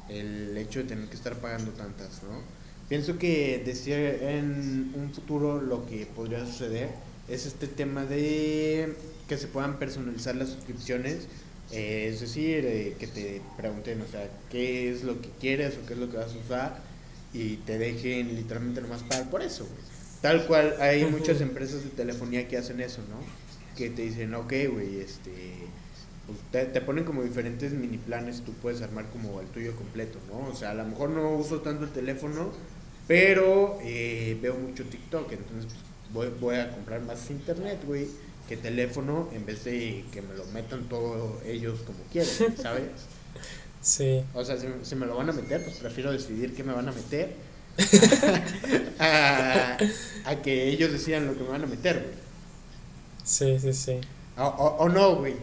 El 0.09 0.57
hecho 0.57 0.79
de 0.79 0.89
tener 0.89 1.07
que 1.07 1.15
estar 1.15 1.35
pagando 1.35 1.71
tantas, 1.71 2.21
¿no? 2.23 2.41
Pienso 2.91 3.17
que 3.17 3.63
decir 3.65 3.93
en 3.95 4.91
un 4.93 5.13
futuro 5.13 5.61
lo 5.61 5.85
que 5.85 6.05
podría 6.07 6.45
suceder 6.45 6.89
es 7.29 7.45
este 7.45 7.67
tema 7.67 8.03
de 8.03 8.97
que 9.29 9.37
se 9.37 9.47
puedan 9.47 9.79
personalizar 9.79 10.35
las 10.35 10.49
suscripciones. 10.49 11.29
eh, 11.71 12.09
es 12.11 12.19
decir, 12.19 12.65
eh, 12.65 12.97
que 12.99 13.07
te 13.07 13.41
pregunten, 13.55 14.01
o 14.01 14.07
sea, 14.07 14.29
qué 14.49 14.91
es 14.91 15.03
lo 15.03 15.21
que 15.21 15.29
quieres 15.39 15.77
o 15.77 15.85
qué 15.85 15.93
es 15.93 15.99
lo 15.99 16.09
que 16.09 16.17
vas 16.17 16.33
a 16.35 16.37
usar 16.37 16.83
y 17.31 17.55
te 17.59 17.77
dejen 17.77 18.35
literalmente 18.35 18.81
nomás 18.81 19.03
pagar 19.03 19.29
por 19.29 19.41
eso. 19.41 19.73
Tal 20.19 20.45
cual, 20.45 20.75
hay 20.81 21.05
muchas 21.05 21.39
empresas 21.39 21.85
de 21.85 21.91
telefonía 21.91 22.49
que 22.49 22.57
hacen 22.57 22.81
eso, 22.81 23.03
¿no? 23.09 23.31
Que 23.77 23.89
te 23.89 24.01
dicen, 24.01 24.33
ok, 24.35 24.51
güey, 24.69 24.99
este, 24.99 25.71
pues 26.27 26.39
te, 26.51 26.65
te 26.65 26.81
ponen 26.81 27.05
como 27.05 27.23
diferentes 27.23 27.71
mini 27.73 27.97
planes, 27.97 28.43
tú 28.43 28.53
puedes 28.53 28.81
armar 28.81 29.09
como 29.11 29.39
el 29.39 29.47
tuyo 29.47 29.77
completo, 29.77 30.19
¿no? 30.27 30.49
O 30.49 30.55
sea, 30.55 30.71
a 30.71 30.73
lo 30.73 30.85
mejor 30.85 31.11
no 31.11 31.35
uso 31.37 31.61
tanto 31.61 31.85
el 31.85 31.91
teléfono, 31.91 32.51
pero 33.11 33.77
eh, 33.81 34.37
veo 34.41 34.55
mucho 34.55 34.85
TikTok, 34.85 35.31
entonces 35.33 35.73
pues, 36.13 36.29
voy, 36.31 36.39
voy 36.39 36.55
a 36.57 36.71
comprar 36.71 37.01
más 37.01 37.29
internet, 37.29 37.79
güey, 37.85 38.07
que 38.47 38.57
teléfono 38.57 39.29
en 39.33 39.45
vez 39.45 39.63
de 39.65 40.05
que 40.11 40.21
me 40.21 40.33
lo 40.35 40.45
metan 40.47 40.87
todos 40.89 41.43
ellos 41.45 41.81
como 41.85 41.99
quieren, 42.11 42.39
¿sabes? 42.55 43.09
Sí. 43.81 44.23
O 44.33 44.43
sea, 44.45 44.57
si, 44.57 44.67
si 44.83 44.95
me 44.95 45.05
lo 45.05 45.15
van 45.17 45.29
a 45.29 45.33
meter, 45.33 45.63
pues 45.63 45.77
prefiero 45.77 46.11
decidir 46.11 46.55
qué 46.55 46.63
me 46.63 46.73
van 46.73 46.87
a 46.87 46.91
meter 46.93 47.35
a, 48.99 49.77
a 50.23 50.41
que 50.41 50.69
ellos 50.69 50.91
decidan 50.91 51.27
lo 51.27 51.35
que 51.37 51.43
me 51.43 51.49
van 51.49 51.63
a 51.63 51.67
meter, 51.67 52.01
güey. 52.03 52.15
Sí, 53.23 53.59
sí, 53.59 53.73
sí. 53.73 54.01
O, 54.37 54.43
o- 54.43 54.75
o 54.83 54.89
no, 54.89 55.15
güey. 55.17 55.35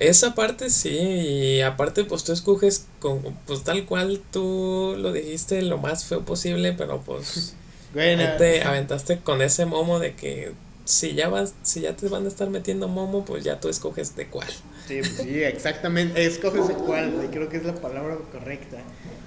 Esa 0.00 0.34
parte 0.34 0.70
sí, 0.70 0.90
y 0.90 1.60
aparte 1.60 2.04
pues 2.04 2.22
tú 2.22 2.32
escoges 2.32 2.86
con, 3.00 3.20
pues 3.46 3.64
tal 3.64 3.84
cual 3.84 4.22
tú 4.30 4.94
lo 4.96 5.12
dijiste 5.12 5.60
lo 5.62 5.78
más 5.78 6.04
feo 6.04 6.24
posible, 6.24 6.72
pero 6.72 7.02
pues 7.02 7.56
ahí 7.98 8.16
na- 8.16 8.36
te 8.36 8.62
aventaste 8.62 9.20
con 9.20 9.42
ese 9.42 9.66
momo 9.66 9.98
de 9.98 10.14
que 10.14 10.54
si 10.84 11.14
ya 11.14 11.28
vas, 11.28 11.54
si 11.62 11.80
ya 11.80 11.96
te 11.96 12.08
van 12.08 12.24
a 12.26 12.28
estar 12.28 12.48
metiendo 12.48 12.86
momo, 12.88 13.24
pues 13.24 13.42
ya 13.44 13.58
tú 13.60 13.68
escoges 13.68 14.14
de 14.14 14.28
cuál. 14.28 14.48
Sí, 14.86 15.02
sí, 15.04 15.42
exactamente. 15.42 16.24
Escoges 16.24 16.68
el 16.70 16.82
cual, 16.82 17.12
güey. 17.14 17.30
Creo 17.30 17.48
que 17.48 17.58
es 17.58 17.64
la 17.64 17.80
palabra 17.80 18.16
correcta. 18.32 18.86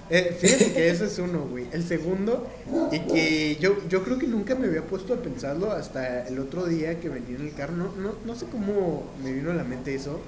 Eh, 0.09 0.35
fíjate 0.39 0.73
que 0.73 0.89
ese 0.89 1.05
es 1.05 1.19
uno, 1.19 1.47
güey. 1.47 1.69
El 1.71 1.83
segundo, 1.87 2.51
y 2.89 3.07
que 3.07 3.57
yo, 3.57 3.87
yo 3.87 4.03
creo 4.03 4.17
que 4.17 4.27
nunca 4.27 4.55
me 4.55 4.67
había 4.67 4.87
puesto 4.87 5.13
a 5.13 5.21
pensarlo 5.21 5.71
hasta 5.71 6.27
el 6.27 6.39
otro 6.39 6.65
día 6.65 6.99
que 6.99 7.09
venía 7.09 7.35
en 7.35 7.43
el 7.47 7.53
carro. 7.53 7.73
No, 7.75 7.95
no, 7.95 8.19
no 8.23 8.35
sé 8.35 8.47
cómo 8.49 9.13
me 9.17 9.31
vino 9.31 9.51
a 9.51 9.53
la 9.53 9.63
mente 9.63 9.93
eso. 9.93 10.25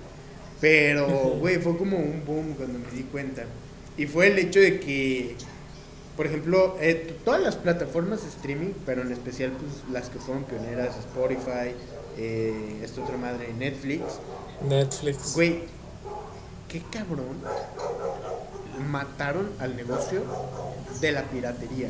Pero, 0.64 1.36
güey, 1.42 1.58
fue 1.58 1.76
como 1.78 1.98
un 1.98 2.24
boom 2.26 2.54
cuando 2.54 2.80
me 2.80 2.90
di 2.96 3.04
cuenta. 3.04 3.44
Y 3.98 4.06
fue 4.06 4.28
el 4.28 4.40
hecho 4.40 4.62
de 4.62 4.80
que, 4.80 5.36
por 6.16 6.26
ejemplo, 6.26 6.78
eh, 6.80 7.18
todas 7.26 7.42
las 7.42 7.58
plataformas 7.58 8.22
de 8.24 8.30
streaming, 8.30 8.72
pero 8.86 9.02
en 9.02 9.12
especial 9.12 9.52
pues, 9.52 9.84
las 9.92 10.10
que 10.10 10.20
fueron 10.20 10.46
pioneras, 10.46 10.96
Spotify, 11.00 11.76
eh, 12.18 12.80
esta 12.82 13.04
otra 13.04 13.18
madre, 13.18 13.54
Netflix, 13.60 14.04
Netflix. 14.66 15.34
Güey, 15.34 15.64
qué 16.70 16.82
cabrón. 16.90 17.42
Mataron 18.90 19.50
al 19.60 19.76
negocio 19.76 20.22
de 21.02 21.12
la 21.12 21.24
piratería. 21.24 21.90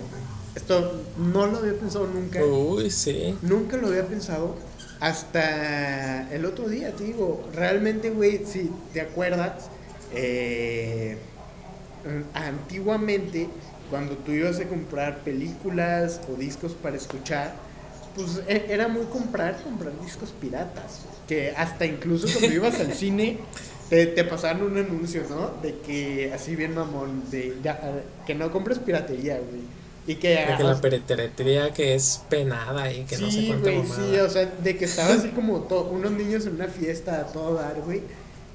Esto 0.56 1.00
no 1.20 1.46
lo 1.46 1.60
había 1.60 1.78
pensado 1.78 2.08
nunca. 2.08 2.44
Uy, 2.44 2.90
sí. 2.90 3.38
Nunca 3.44 3.78
lo 3.78 3.90
había 3.90 4.08
pensado 4.08 4.56
hasta 5.04 6.34
el 6.34 6.46
otro 6.46 6.70
día, 6.70 6.96
te 6.96 7.04
digo. 7.04 7.50
Realmente, 7.54 8.10
güey, 8.10 8.46
si 8.46 8.72
te 8.94 9.02
acuerdas, 9.02 9.70
eh, 10.14 11.18
antiguamente, 12.34 13.50
cuando 13.90 14.16
tú 14.18 14.32
ibas 14.32 14.60
a 14.62 14.68
comprar 14.68 15.20
películas 15.24 16.22
o 16.32 16.38
discos 16.38 16.74
para 16.74 16.96
escuchar, 16.96 17.54
pues 18.16 18.42
e- 18.48 18.68
era 18.70 18.88
muy 18.88 19.06
comprar, 19.08 19.62
comprar 19.62 19.92
discos 20.02 20.32
piratas. 20.32 21.02
Que 21.28 21.54
hasta 21.58 21.86
incluso 21.86 22.28
cuando 22.32 22.54
ibas 22.56 22.80
al 22.80 22.94
cine, 22.94 23.40
te, 23.90 24.06
te 24.08 24.24
pasaban 24.24 24.64
un 24.64 24.78
anuncio, 24.78 25.24
¿no? 25.30 25.52
De 25.62 25.80
que, 25.80 26.32
así 26.34 26.56
bien 26.56 26.76
mamón, 26.76 27.30
de 27.30 27.58
ya, 27.62 28.04
que 28.26 28.36
no 28.36 28.52
compres 28.54 28.80
piratería, 28.80 29.36
güey. 29.40 29.83
Y 30.06 30.16
que, 30.16 30.30
De 30.30 30.58
que 30.58 30.64
la 30.64 30.82
piratería 30.82 31.74
que 31.74 31.96
es 31.96 32.22
penada 32.30 32.92
y 32.92 33.04
que 33.06 33.18
no 33.18 33.32
sé 33.32 33.40
sí, 33.40 33.48
cuánta 33.48 33.72
güey, 33.72 33.84
sí, 33.86 34.20
o 34.20 34.30
sea, 34.30 34.46
de 34.46 34.78
que 34.78 34.84
estaba 34.86 35.14
así 35.14 35.30
como 35.30 35.62
to- 35.62 35.90
unos 35.92 36.12
niños 36.12 36.46
en 36.46 36.56
una 36.56 36.68
fiesta 36.68 37.22
a 37.22 37.28
todo 37.28 37.54
dar, 37.56 37.80
güey. 37.86 38.02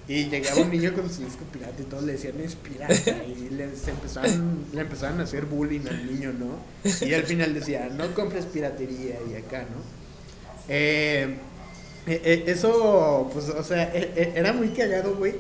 Y 0.07 0.25
llegaba 0.31 0.63
un 0.63 0.71
niño 0.71 0.95
con 0.95 1.11
su 1.13 1.23
disco 1.23 1.45
pirata 1.53 1.75
y 1.81 1.85
todos 1.85 2.03
le 2.05 2.13
decían 2.13 2.41
es 2.41 2.55
pirata. 2.55 2.95
Y 3.27 3.51
le, 3.51 3.75
se 3.77 3.91
empezaban, 3.91 4.65
le 4.73 4.81
empezaban 4.83 5.21
a 5.21 5.25
hacer 5.25 5.45
bullying 5.47 5.87
al 5.89 6.07
niño, 6.07 6.33
¿no? 6.33 6.59
Y 7.07 7.13
al 7.15 7.25
final 7.25 7.53
decía, 7.55 7.91
no 7.95 8.15
compres 8.15 8.47
piratería 8.47 9.17
y 9.31 9.35
acá, 9.37 9.61
¿no? 9.61 9.83
Eh, 10.69 11.35
eh, 12.07 12.21
eh, 12.25 12.45
eso, 12.47 13.29
pues, 13.33 13.49
o 13.51 13.63
sea, 13.63 13.91
eh, 13.95 14.33
era 14.35 14.53
muy 14.55 14.69
cagado, 14.69 15.15
güey. 15.17 15.35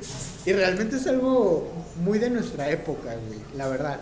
Y 0.45 0.53
realmente 0.53 0.97
es 0.97 1.07
algo 1.07 1.71
muy 2.03 2.19
de 2.19 2.31
nuestra 2.31 2.71
época, 2.71 3.15
güey, 3.27 3.41
la 3.57 3.69
verdad. 3.69 4.00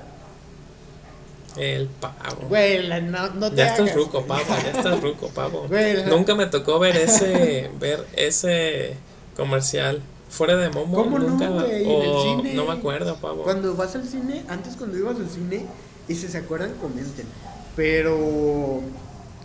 El 1.56 1.86
pavo. 1.88 2.48
Güey, 2.48 2.82
la- 2.86 3.00
no, 3.00 3.28
no 3.30 3.50
te 3.50 3.56
ya 3.56 3.68
estás 3.68 3.94
ruco, 3.94 4.22
güey. 4.24 4.28
pavo, 4.44 4.56
ya 4.62 4.70
estás 4.78 5.00
ruco, 5.02 5.28
pavo. 5.28 5.66
Güey, 5.68 5.96
la- 5.96 6.06
Nunca 6.06 6.34
me 6.34 6.46
tocó 6.46 6.78
ver 6.78 6.96
ese, 6.96 7.70
ver 7.80 8.04
ese 8.14 8.96
comercial. 9.36 10.02
Fuera 10.28 10.56
de 10.56 10.68
Momo, 10.70 10.96
¿Cómo 10.96 11.18
no, 11.20 11.28
nunca. 11.28 11.48
güey? 11.48 11.84
En 11.84 12.02
el 12.02 12.08
o 12.10 12.22
cine. 12.22 12.54
no 12.54 12.64
me 12.66 12.72
acuerdo, 12.72 13.16
pavo. 13.16 13.44
Cuando 13.44 13.74
vas 13.76 13.94
al 13.94 14.06
cine, 14.08 14.42
antes 14.48 14.74
cuando 14.76 14.98
ibas 14.98 15.16
al 15.16 15.30
cine, 15.30 15.64
y 16.08 16.14
si 16.16 16.26
se 16.28 16.38
acuerdan, 16.38 16.72
comenten. 16.80 17.26
Pero, 17.76 18.80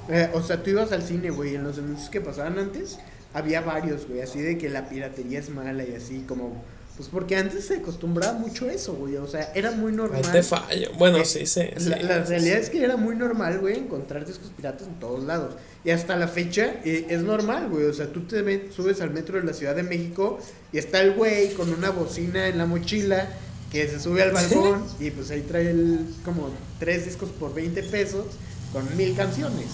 eh, 0.09 0.29
o 0.33 0.41
sea, 0.41 0.63
tú 0.63 0.71
ibas 0.71 0.91
al 0.91 1.03
cine, 1.03 1.29
güey, 1.29 1.55
en 1.55 1.63
los 1.63 1.77
anuncios 1.77 2.09
que 2.09 2.19
pasaban 2.19 2.57
antes, 2.57 2.97
había 3.33 3.61
varios, 3.61 4.07
güey, 4.07 4.21
así 4.21 4.41
de 4.41 4.57
que 4.57 4.69
la 4.69 4.89
piratería 4.89 5.39
es 5.39 5.49
mala 5.49 5.83
y 5.83 5.93
así, 5.93 6.25
como, 6.27 6.63
pues 7.01 7.09
porque 7.11 7.35
antes 7.35 7.65
se 7.65 7.77
acostumbraba 7.77 8.33
mucho 8.33 8.69
eso, 8.69 8.93
güey, 8.93 9.15
o 9.17 9.25
sea, 9.25 9.51
era 9.55 9.71
muy 9.71 9.91
normal. 9.91 10.21
Ahí 10.23 10.31
te 10.31 10.43
fallo. 10.43 10.91
Bueno, 10.99 11.17
Eh, 11.17 11.25
sí, 11.25 11.47
sí. 11.47 11.61
La, 11.87 11.97
sí, 11.97 12.03
la 12.03 12.23
realidad 12.23 12.57
sí. 12.57 12.61
es 12.61 12.69
que 12.69 12.83
era 12.83 12.95
muy 12.95 13.15
normal, 13.15 13.57
güey, 13.57 13.79
encontrar 13.79 14.23
discos 14.23 14.51
piratas 14.55 14.87
en 14.87 14.99
todos 14.99 15.23
lados. 15.23 15.55
Y 15.83 15.89
hasta 15.89 16.15
la 16.15 16.27
fecha 16.27 16.75
eh, 16.85 17.07
es 17.09 17.23
normal, 17.23 17.69
güey. 17.69 17.85
O 17.85 17.93
sea, 17.93 18.11
tú 18.11 18.21
te 18.27 18.71
subes 18.71 19.01
al 19.01 19.09
metro 19.09 19.39
de 19.39 19.47
la 19.47 19.53
Ciudad 19.53 19.75
de 19.75 19.81
México 19.81 20.37
y 20.71 20.77
está 20.77 21.01
el 21.01 21.13
güey 21.15 21.55
con 21.55 21.73
una 21.73 21.89
bocina 21.89 22.47
en 22.47 22.59
la 22.59 22.67
mochila 22.67 23.27
que 23.71 23.87
se 23.87 23.99
sube 23.99 24.21
al 24.21 24.31
balcón 24.31 24.85
y 24.99 25.09
pues 25.09 25.31
ahí 25.31 25.41
trae 25.41 25.71
el, 25.71 26.05
como 26.23 26.51
tres 26.77 27.05
discos 27.05 27.31
por 27.31 27.55
20 27.55 27.81
pesos 27.81 28.27
con 28.71 28.95
mil 28.95 29.15
canciones. 29.15 29.65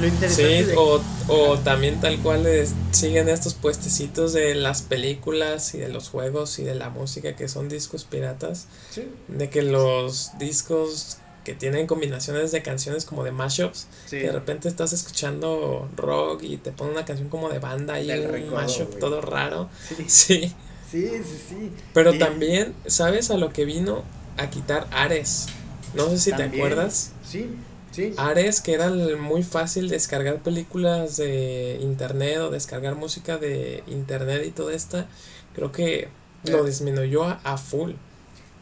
Lo 0.00 0.06
interesante 0.06 0.58
Sí, 0.58 0.64
de- 0.64 0.76
o, 0.76 1.00
o 1.28 1.58
también 1.58 2.00
tal 2.00 2.18
cual 2.20 2.46
es- 2.46 2.74
siguen 2.92 3.28
estos 3.28 3.54
puestecitos 3.54 4.32
de 4.32 4.54
las 4.54 4.82
películas 4.82 5.74
y 5.74 5.78
de 5.78 5.88
los 5.88 6.08
juegos 6.10 6.58
y 6.58 6.64
de 6.64 6.74
la 6.74 6.90
música 6.90 7.34
que 7.34 7.48
son 7.48 7.68
discos 7.68 8.04
piratas. 8.04 8.66
Sí. 8.90 9.08
De 9.28 9.48
que 9.48 9.62
los 9.62 10.32
discos 10.38 11.18
que 11.44 11.54
tienen 11.54 11.86
combinaciones 11.86 12.50
de 12.52 12.60
canciones 12.62 13.04
como 13.04 13.22
de 13.24 13.30
mashups, 13.30 13.86
Sí. 14.06 14.18
que 14.18 14.24
de 14.26 14.32
repente 14.32 14.68
estás 14.68 14.92
escuchando 14.92 15.88
rock 15.96 16.42
y 16.42 16.56
te 16.56 16.72
pone 16.72 16.90
una 16.90 17.04
canción 17.04 17.28
como 17.28 17.48
de 17.48 17.60
banda 17.60 18.00
y 18.00 18.08
Del 18.08 18.26
un 18.26 18.32
recodo, 18.32 18.56
mashup 18.56 18.98
todo 18.98 19.20
raro. 19.20 19.68
Sí, 20.08 20.52
Sí, 20.90 21.08
sí, 21.08 21.08
sí. 21.24 21.38
sí. 21.48 21.70
pero 21.94 22.16
también, 22.18 22.74
¿sabes 22.86 23.30
a 23.30 23.36
lo 23.36 23.52
que 23.52 23.64
vino? 23.64 24.02
A 24.36 24.50
quitar 24.50 24.86
Ares. 24.92 25.46
No 25.94 26.08
sé 26.10 26.18
si 26.18 26.32
te 26.32 26.42
acuerdas. 26.42 27.12
Sí, 27.28 27.48
sí. 27.96 28.14
Ares, 28.16 28.60
que 28.60 28.74
era 28.74 28.90
muy 28.90 29.42
fácil 29.42 29.88
descargar 29.88 30.42
películas 30.42 31.16
de 31.16 31.78
internet 31.80 32.38
o 32.38 32.50
descargar 32.50 32.94
música 32.96 33.38
de 33.38 33.82
internet 33.86 34.42
y 34.46 34.50
todo 34.50 34.70
esta, 34.70 35.06
creo 35.54 35.72
que 35.72 36.08
lo 36.44 36.64
Eh. 36.64 36.66
disminuyó 36.66 37.24
a, 37.24 37.40
a 37.44 37.56
full. 37.58 37.92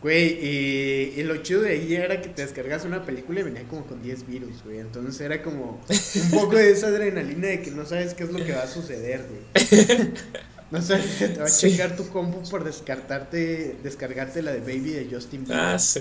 Güey, 0.02 0.38
y, 0.46 1.14
y 1.16 1.22
lo 1.22 1.38
chido 1.42 1.62
de 1.62 1.70
ahí 1.70 1.94
era 1.94 2.20
que 2.20 2.28
te 2.28 2.42
descargas 2.42 2.84
una 2.84 3.06
película 3.06 3.40
y 3.40 3.42
venía 3.42 3.66
como 3.66 3.86
con 3.86 4.02
10 4.02 4.26
virus, 4.26 4.62
güey. 4.62 4.78
Entonces 4.78 5.18
era 5.22 5.42
como 5.42 5.80
un 5.88 6.30
poco 6.30 6.56
de 6.56 6.70
esa 6.72 6.88
adrenalina 6.88 7.48
de 7.48 7.62
que 7.62 7.70
no 7.70 7.86
sabes 7.86 8.12
qué 8.12 8.24
es 8.24 8.30
lo 8.30 8.44
que 8.44 8.52
va 8.52 8.64
a 8.64 8.68
suceder, 8.68 9.26
güey. 9.28 9.40
No 10.70 10.82
sabes 10.82 11.06
si 11.18 11.28
te 11.28 11.40
va 11.40 11.46
a 11.46 11.48
Sí. 11.48 11.68
chingar 11.70 11.94
tu 11.96 12.08
compu 12.08 12.42
por 12.48 12.64
descartarte, 12.64 13.78
descargarte 13.82 14.42
la 14.42 14.52
de 14.52 14.60
Baby 14.60 14.90
de 14.90 15.08
Justin 15.10 15.46
Bieber. 15.46 15.74
Ah, 15.74 15.78
sí. 15.78 16.00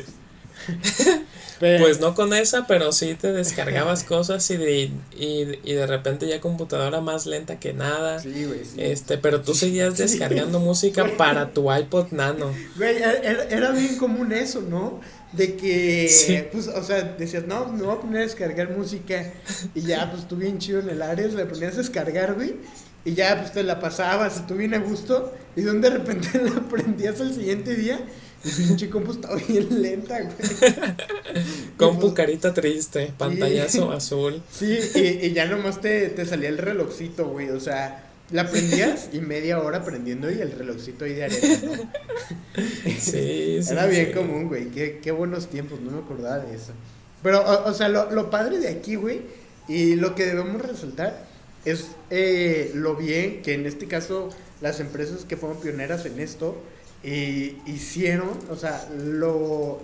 Pero- 1.59 1.83
Pues 1.85 1.99
no 2.01 2.13
con 2.13 2.33
esa, 2.33 2.67
pero 2.67 2.91
sí 2.91 3.15
te 3.15 3.31
descargabas 3.31 4.03
cosas 4.03 4.49
y 4.51 4.57
de, 4.57 4.81
y, 5.17 5.59
y 5.63 5.73
de 5.73 5.87
repente 5.87 6.27
ya 6.27 6.41
computadora 6.41 6.99
más 6.99 7.25
lenta 7.25 7.59
que 7.59 7.73
nada. 7.73 8.19
Sí, 8.19 8.45
güey, 8.45 8.65
sí. 8.65 8.75
Este, 8.81 9.17
pero 9.17 9.41
tú 9.41 9.53
seguías 9.53 9.95
Sí. 9.95 10.03
descargando 10.03 10.59
música 10.59 11.05
para 11.17 11.51
tu 11.51 11.71
iPod 11.73 12.11
Nano. 12.11 12.51
Güey, 12.75 12.97
era, 12.97 13.43
era 13.45 13.71
bien 13.71 13.97
común 13.97 14.33
eso, 14.33 14.61
¿no? 14.61 14.99
De 15.31 15.55
que, 15.55 16.09
Sí. 16.09 16.43
pues, 16.51 16.67
o 16.67 16.83
sea, 16.83 17.01
decías, 17.17 17.45
no, 17.47 17.67
me 17.67 17.83
voy 17.83 17.95
a 17.95 17.99
poner 18.01 18.17
a 18.17 18.25
descargar 18.25 18.69
música. 18.75 19.31
Y 19.73 19.81
ya, 19.81 20.11
pues, 20.11 20.27
tú 20.27 20.35
bien 20.35 20.57
chido 20.59 20.79
en 20.81 20.89
el 20.89 21.01
Ares, 21.01 21.33
le 21.33 21.45
ponías 21.45 21.75
a 21.75 21.77
descargar, 21.77 22.33
güey. 22.33 22.55
Y 23.05 23.13
ya, 23.13 23.39
pues, 23.39 23.53
te 23.53 23.63
la 23.63 23.79
pasabas, 23.79 24.39
y 24.39 24.47
tú 24.47 24.55
bien 24.55 24.73
a 24.73 24.79
gusto. 24.79 25.33
Y 25.55 25.61
de 25.61 25.71
de 25.73 25.89
repente 25.89 26.29
la 26.43 26.61
prendías 26.69 27.21
al 27.21 27.33
siguiente 27.33 27.75
día. 27.75 27.99
Pinche 28.43 28.89
compu 28.89 29.11
estaba 29.13 29.35
bien 29.47 29.81
lenta, 29.81 30.19
güey. 30.21 30.35
Pues, 31.99 32.13
carita 32.13 32.53
triste, 32.53 33.13
pantallazo 33.17 33.91
azul. 33.91 34.41
Sí, 34.51 34.77
y, 34.95 35.25
y 35.25 35.33
ya 35.33 35.45
nomás 35.45 35.81
te, 35.81 36.09
te 36.09 36.25
salía 36.25 36.49
el 36.49 36.57
relojcito, 36.57 37.27
güey. 37.27 37.49
O 37.49 37.59
sea, 37.59 38.11
la 38.31 38.49
prendías 38.49 39.09
y 39.11 39.19
media 39.19 39.59
hora 39.59 39.83
prendiendo 39.83 40.31
y 40.31 40.39
el 40.39 40.51
relojcito 40.51 41.05
ahí 41.05 41.13
de 41.13 41.25
arena, 41.25 41.59
¿no? 41.63 41.73
Sí, 42.99 43.61
sí. 43.61 43.71
Era 43.71 43.85
bien 43.87 44.07
sí. 44.07 44.11
común, 44.13 44.47
güey. 44.47 44.69
Qué, 44.69 44.99
qué 45.01 45.11
buenos 45.11 45.49
tiempos, 45.49 45.81
no 45.81 45.91
me 45.91 45.99
acordaba 45.99 46.39
de 46.39 46.55
eso. 46.55 46.71
Pero, 47.21 47.41
o, 47.41 47.69
o 47.69 47.73
sea, 47.73 47.89
lo, 47.89 48.11
lo 48.11 48.29
padre 48.29 48.59
de 48.59 48.69
aquí, 48.69 48.95
güey, 48.95 49.21
y 49.67 49.95
lo 49.95 50.15
que 50.15 50.25
debemos 50.25 50.61
resaltar 50.61 51.25
es 51.65 51.87
eh, 52.09 52.71
lo 52.73 52.95
bien 52.95 53.41
que 53.41 53.53
en 53.53 53.65
este 53.65 53.87
caso 53.87 54.29
las 54.61 54.79
empresas 54.79 55.25
que 55.25 55.37
fueron 55.37 55.59
pioneras 55.59 56.05
en 56.05 56.19
esto 56.19 56.57
eh, 57.03 57.57
hicieron, 57.65 58.29
o 58.49 58.55
sea, 58.55 58.87
lo, 58.97 59.81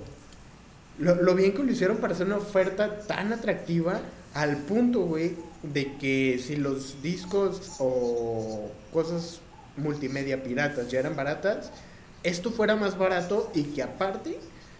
lo, 0.97 1.15
lo 1.15 1.35
bien 1.35 1.53
que 1.53 1.63
lo 1.63 1.71
hicieron 1.71 1.97
para 1.97 2.13
hacer 2.13 2.27
una 2.27 2.37
oferta 2.37 3.01
tan 3.01 3.33
atractiva 3.33 3.99
al 4.33 4.57
punto, 4.57 5.01
güey, 5.01 5.35
de 5.63 5.97
que 5.97 6.39
si 6.43 6.55
los 6.55 7.01
discos 7.01 7.75
o 7.79 8.71
cosas 8.93 9.41
multimedia 9.77 10.43
piratas 10.43 10.89
ya 10.89 10.99
eran 10.99 11.15
baratas, 11.15 11.71
esto 12.23 12.51
fuera 12.51 12.75
más 12.75 12.97
barato 12.97 13.51
y 13.53 13.63
que 13.63 13.83
aparte, 13.83 14.39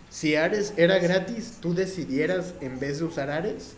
si 0.09 0.35
Ares 0.35 0.73
era 0.77 0.99
gratis, 0.99 1.57
tú 1.61 1.73
decidieras 1.73 2.53
en 2.61 2.79
vez 2.79 2.99
de 2.99 3.05
usar 3.05 3.29
Ares, 3.29 3.75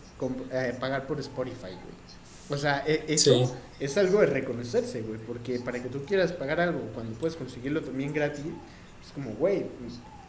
eh, 0.52 0.76
pagar 0.78 1.06
por 1.06 1.20
Spotify, 1.20 1.72
güey. 1.72 2.02
O 2.48 2.56
sea, 2.56 2.84
e, 2.86 3.04
eso 3.08 3.54
es 3.80 3.96
algo 3.98 4.20
de 4.20 4.26
reconocerse, 4.26 5.02
güey, 5.02 5.18
porque 5.18 5.58
para 5.60 5.82
que 5.82 5.88
tú 5.88 6.04
quieras 6.04 6.32
pagar 6.32 6.60
algo 6.60 6.80
cuando 6.94 7.18
puedes 7.18 7.36
conseguirlo 7.36 7.82
también 7.82 8.12
gratis, 8.12 8.44
es 8.44 9.12
como, 9.12 9.30
güey, 9.32 9.66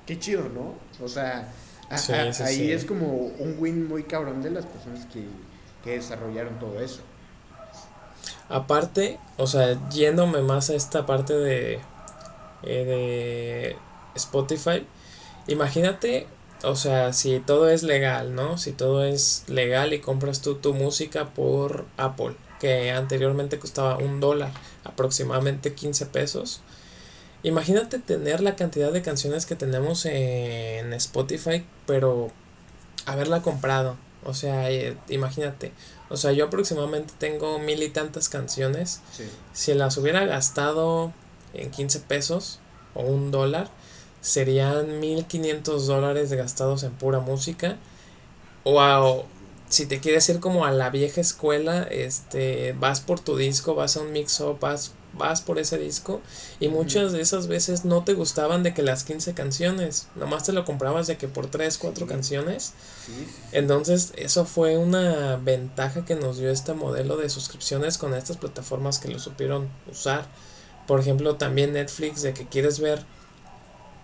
qué 0.06 0.18
chido, 0.20 0.50
¿no? 0.50 0.76
O 1.04 1.08
sea, 1.08 1.52
ahí 1.90 2.72
es 2.72 2.86
como 2.86 3.08
un 3.08 3.56
win 3.60 3.88
muy 3.88 4.04
cabrón 4.04 4.42
de 4.42 4.52
las 4.52 4.66
personas 4.66 5.06
que, 5.08 5.26
que 5.84 5.98
desarrollaron 5.98 6.60
todo 6.60 6.80
eso. 6.82 7.02
Aparte, 8.50 9.20
o 9.38 9.48
sea, 9.48 9.90
yéndome 9.90 10.42
más 10.42 10.70
a 10.70 10.76
esta 10.76 11.06
parte 11.06 11.34
de, 11.34 11.80
eh, 12.64 12.86
de 12.86 13.76
Spotify, 14.16 14.86
imagínate, 15.48 16.28
o 16.64 16.76
sea, 16.76 17.14
si 17.14 17.40
todo 17.40 17.70
es 17.70 17.84
legal, 17.84 18.36
¿no? 18.36 18.58
Si 18.58 18.72
todo 18.72 19.04
es 19.04 19.44
legal 19.48 19.94
y 19.94 20.00
compras 20.00 20.42
tú 20.42 20.56
tu 20.56 20.74
música 20.74 21.34
por 21.34 21.86
Apple, 21.98 22.36
que 22.60 22.92
anteriormente 22.92 23.60
costaba 23.60 23.98
un 23.98 24.20
dólar, 24.20 24.52
aproximadamente 24.84 25.74
15 25.74 26.06
pesos. 26.08 26.62
Imagínate 27.44 28.00
tener 28.00 28.40
la 28.40 28.56
cantidad 28.56 28.94
de 28.94 29.02
canciones 29.02 29.46
que 29.46 29.56
tenemos 29.56 30.06
en 30.06 30.94
Spotify, 30.94 31.66
pero 31.86 32.32
haberla 33.06 33.42
comprado. 33.42 33.98
O 34.24 34.34
sea, 34.34 34.72
eh, 34.72 34.96
imagínate. 35.10 35.74
O 36.10 36.16
sea, 36.16 36.32
yo 36.32 36.46
aproximadamente 36.46 37.14
tengo 37.18 37.60
mil 37.60 37.84
y 37.84 37.90
tantas 37.90 38.30
canciones. 38.30 39.02
Si 39.52 39.74
las 39.74 39.98
hubiera 39.98 40.26
gastado 40.26 41.12
en 41.54 41.72
15 41.72 42.00
pesos 42.00 42.60
o 42.94 43.02
un 43.02 43.32
dólar, 43.32 43.70
serían 44.24 45.00
1500 45.00 45.86
dólares 45.86 46.34
gastados 46.34 46.82
en 46.82 46.94
pura 46.94 47.20
música. 47.20 47.78
O 48.64 49.26
si 49.70 49.86
te 49.86 50.00
quieres 50.00 50.28
ir 50.30 50.40
como 50.40 50.66
a 50.66 50.72
la 50.72 50.90
vieja 50.90 51.22
escuela, 51.22 51.84
este, 51.84 52.74
vas 52.80 53.02
por 53.02 53.20
tu 53.20 53.38
disco, 53.38 53.76
vas 53.76 53.98
a 53.98 54.02
un 54.02 54.12
mix-up, 54.12 54.58
vas 54.60 54.94
vas 55.14 55.42
por 55.42 55.60
ese 55.60 55.78
disco 55.78 56.22
y 56.60 56.68
muchas 56.68 57.12
de 57.12 57.22
esas 57.22 57.48
veces 57.48 57.86
no 57.86 58.04
te 58.04 58.14
gustaban 58.14 58.64
de 58.64 58.74
que 58.74 58.82
las 58.82 59.04
15 59.04 59.34
canciones, 59.34 60.08
nomás 60.16 60.44
te 60.44 60.54
lo 60.54 60.66
comprabas 60.66 61.08
de 61.08 61.18
que 61.18 61.28
por 61.28 61.48
3, 61.48 61.78
4 61.78 62.08
canciones. 62.08 62.74
Entonces 63.52 64.14
eso 64.18 64.46
fue 64.46 64.78
una 64.78 65.38
ventaja 65.38 66.06
que 66.06 66.16
nos 66.16 66.38
dio 66.38 66.50
este 66.50 66.74
modelo 66.74 67.18
de 67.18 67.30
suscripciones 67.30 67.98
con 67.98 68.14
estas 68.14 68.38
plataformas 68.38 69.00
que 69.00 69.10
lo 69.10 69.20
supieron 69.20 69.70
usar. 69.92 70.26
Por 70.88 71.00
ejemplo, 71.00 71.36
también 71.36 71.74
Netflix 71.74 72.22
de 72.22 72.34
que 72.34 72.48
quieres 72.48 72.80
ver 72.80 73.06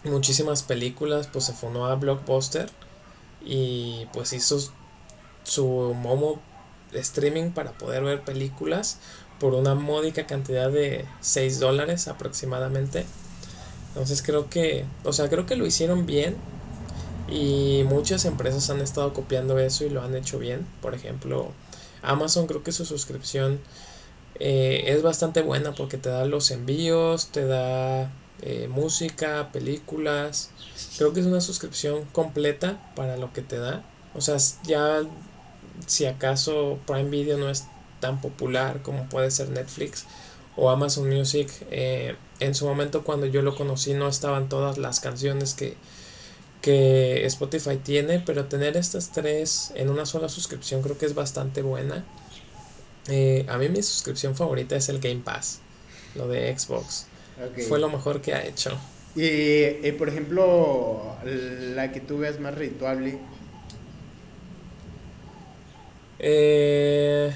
muchísimas 0.04 0.64
películas, 0.64 1.28
pues 1.28 1.46
se 1.46 1.54
fundó 1.54 1.86
a 1.86 1.96
Blockbuster 1.96 2.70
y 3.46 4.08
pues 4.14 4.34
hizo 4.34 4.60
su 5.44 5.94
momo 5.96 6.40
streaming 6.94 7.52
para 7.52 7.72
poder 7.72 8.04
ver 8.04 8.22
películas 8.22 9.00
por 9.40 9.54
una 9.54 9.76
módica 9.76 10.28
cantidad 10.28 10.70
de 10.72 11.06
6 11.22 11.60
dólares 11.60 12.08
aproximadamente. 12.08 13.06
Entonces 13.90 14.22
creo 14.22 14.50
que, 14.50 14.86
o 15.04 15.14
sea, 15.14 15.30
creo 15.30 15.46
que 15.46 15.56
lo 15.56 15.66
hicieron 15.66 16.06
bien 16.06 16.36
y 17.28 17.84
muchas 17.86 18.26
empresas 18.26 18.70
han 18.70 18.82
estado 18.82 19.14
copiando 19.14 19.58
eso 19.60 19.86
y 19.86 19.90
lo 19.90 20.02
han 20.04 20.16
hecho 20.16 20.40
bien. 20.40 20.66
Por 20.82 20.94
ejemplo, 20.94 21.52
Amazon 22.02 22.48
creo 22.48 22.64
que 22.64 22.72
su 22.72 22.86
suscripción 22.86 23.60
eh, 24.40 24.84
es 24.88 25.02
bastante 25.02 25.42
buena 25.42 25.74
porque 25.74 25.98
te 25.98 26.10
da 26.10 26.26
los 26.26 26.52
envíos, 26.52 27.28
te 27.28 27.46
da 27.46 28.12
eh, 28.42 28.68
música, 28.70 29.50
películas. 29.52 30.52
Creo 30.98 31.14
que 31.14 31.20
es 31.20 31.26
una 31.26 31.42
suscripción 31.42 32.06
completa 32.12 32.92
para 32.96 33.18
lo 33.18 33.34
que 33.34 33.42
te 33.42 33.58
da. 33.58 33.84
O 34.16 34.22
sea, 34.22 34.38
ya 34.64 35.02
si 35.88 36.06
acaso 36.06 36.80
Prime 36.86 37.10
Video 37.10 37.38
no 37.38 37.50
es 37.50 37.66
tan 38.00 38.22
popular 38.22 38.82
como 38.82 39.08
puede 39.10 39.32
ser 39.32 39.50
Netflix 39.50 40.06
o 40.56 40.70
Amazon 40.70 41.10
Music. 41.10 41.50
Eh, 41.72 42.16
en 42.40 42.56
su 42.56 42.66
momento 42.66 43.04
cuando 43.04 43.26
yo 43.26 43.42
lo 43.42 43.56
conocí 43.56 43.94
no 43.94 44.08
estaban 44.08 44.50
todas 44.50 44.78
las 44.78 45.00
canciones 45.00 45.54
que, 45.54 45.76
que 46.62 47.26
Spotify 47.26 47.78
tiene, 47.78 48.20
pero 48.20 48.46
tener 48.46 48.78
estas 48.78 49.12
tres 49.12 49.72
en 49.76 49.90
una 49.90 50.06
sola 50.06 50.30
suscripción 50.30 50.82
creo 50.82 50.98
que 50.98 51.06
es 51.06 51.16
bastante 51.16 51.62
buena. 51.62 52.06
Eh, 53.08 53.46
a 53.50 53.58
mí 53.58 53.70
mi 53.70 53.82
suscripción 53.82 54.36
favorita 54.36 54.76
es 54.76 54.90
el 54.90 55.00
Game 55.00 55.22
Pass, 55.24 55.60
lo 56.16 56.28
de 56.28 56.58
Xbox. 56.58 57.08
Fue 57.68 57.80
lo 57.80 57.90
mejor 57.90 58.22
que 58.22 58.34
ha 58.34 58.46
hecho. 58.46 58.78
Y, 59.16 59.92
por 59.94 60.10
ejemplo, 60.10 61.18
la 61.24 61.92
que 61.92 62.00
tú 62.00 62.20
veas 62.20 62.40
más 62.40 62.56
redituable. 62.56 63.20
Eh, 66.20 67.34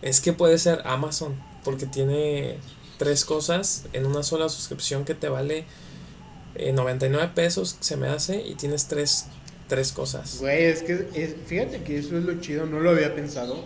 es 0.00 0.20
que 0.20 0.32
puede 0.32 0.58
ser 0.58 0.82
Amazon, 0.84 1.34
porque 1.64 1.86
tiene 1.86 2.56
tres 2.98 3.24
cosas 3.24 3.84
en 3.92 4.06
una 4.06 4.22
sola 4.22 4.48
suscripción 4.48 5.04
que 5.04 5.14
te 5.14 5.28
vale 5.28 5.64
99 6.54 7.24
eh, 7.24 7.30
pesos, 7.34 7.76
se 7.80 7.96
me 7.96 8.08
hace, 8.08 8.42
y 8.42 8.54
tienes 8.54 8.86
tres, 8.86 9.26
tres 9.68 9.92
cosas. 9.92 10.38
Güey, 10.40 10.64
es 10.64 10.82
que 10.82 10.96
fíjate 11.46 11.82
que 11.82 11.98
eso 11.98 12.18
es 12.18 12.24
lo 12.24 12.40
chido, 12.40 12.66
no 12.66 12.80
lo 12.80 12.90
había 12.90 13.14
pensado. 13.14 13.64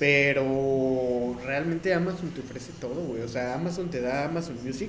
Pero 0.00 1.36
realmente 1.44 1.92
Amazon 1.92 2.30
te 2.30 2.40
ofrece 2.40 2.72
todo, 2.80 3.02
güey. 3.02 3.20
O 3.20 3.28
sea, 3.28 3.54
Amazon 3.54 3.90
te 3.90 4.00
da 4.00 4.24
Amazon 4.24 4.56
Music, 4.64 4.88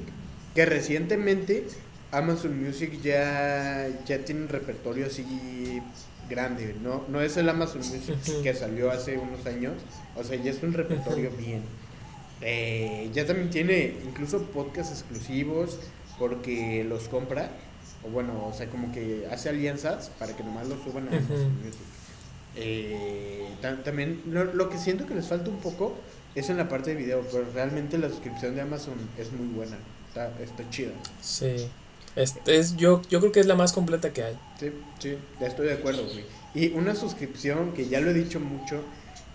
que 0.56 0.66
recientemente 0.66 1.68
Amazon 2.12 2.64
Music 2.64 3.00
ya, 3.04 3.90
ya 4.06 4.24
tiene 4.24 4.44
un 4.44 4.48
repertorio 4.48 5.08
así 5.08 5.82
grande, 6.30 6.76
¿no? 6.82 7.04
No 7.10 7.22
es 7.22 7.36
el 7.36 7.50
Amazon 7.50 7.80
Music 7.80 8.16
que 8.42 8.54
salió 8.54 8.90
hace 8.90 9.18
unos 9.18 9.46
años, 9.46 9.74
o 10.16 10.24
sea, 10.24 10.42
ya 10.42 10.50
es 10.50 10.64
un 10.64 10.72
repertorio 10.72 11.30
bien. 11.38 11.62
Eh, 12.40 13.10
ya 13.14 13.26
también 13.26 13.50
tiene 13.50 13.94
incluso 14.08 14.44
podcasts 14.44 14.94
exclusivos 15.02 15.78
porque 16.18 16.86
los 16.88 17.10
compra, 17.10 17.52
o 18.04 18.10
bueno, 18.10 18.48
o 18.48 18.54
sea, 18.54 18.68
como 18.68 18.94
que 18.94 19.28
hace 19.30 19.50
alianzas 19.50 20.10
para 20.18 20.38
que 20.38 20.44
nomás 20.44 20.70
los 20.70 20.82
suban 20.82 21.10
a 21.10 21.18
Amazon 21.18 21.54
Music. 21.58 21.82
Eh, 22.56 23.48
también 23.84 24.22
lo, 24.28 24.70
que 24.70 24.78
siento 24.78 25.06
que 25.06 25.16
les 25.16 25.28
falta 25.28 25.50
un 25.50 25.60
poco 25.60 25.96
es 26.36 26.50
en 26.50 26.58
la 26.58 26.68
parte 26.68 26.92
de 26.92 26.96
video, 26.98 27.22
pero 27.32 27.46
realmente 27.54 27.98
la 27.98 28.10
suscripción 28.10 28.56
de 28.56 28.62
Amazon 28.62 28.96
es 29.18 29.32
muy 29.32 29.48
buena, 29.48 29.78
está, 30.08 30.32
está 30.42 30.70
chida. 30.70 30.92
Sí. 31.22 31.68
Este 32.16 32.58
es, 32.58 32.76
yo, 32.76 33.02
yo 33.10 33.20
creo 33.20 33.32
que 33.32 33.40
es 33.40 33.46
la 33.46 33.56
más 33.56 33.72
completa 33.72 34.12
que 34.12 34.24
hay. 34.24 34.40
Sí, 34.60 34.72
sí, 35.00 35.18
estoy 35.40 35.68
de 35.68 35.74
acuerdo, 35.74 36.04
güey. 36.04 36.26
Y 36.54 36.74
una 36.74 36.94
suscripción 36.96 37.74
que 37.74 37.88
ya 37.88 38.02
lo 38.02 38.12
he 38.12 38.14
dicho 38.14 38.40
mucho, 38.40 38.82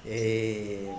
eh, 0.05 0.91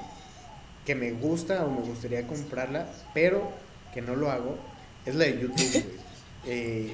que 0.86 0.96
me 0.96 1.12
gusta 1.12 1.66
o 1.66 1.70
me 1.70 1.82
gustaría 1.82 2.26
comprarla, 2.26 2.88
pero 3.14 3.52
que 3.94 4.02
no 4.02 4.16
lo 4.16 4.32
hago, 4.32 4.58
es 5.06 5.14
la 5.16 5.26
de 5.26 5.42
YouTube, 5.42 5.72
güey. 5.72 6.08
Eh, 6.50 6.94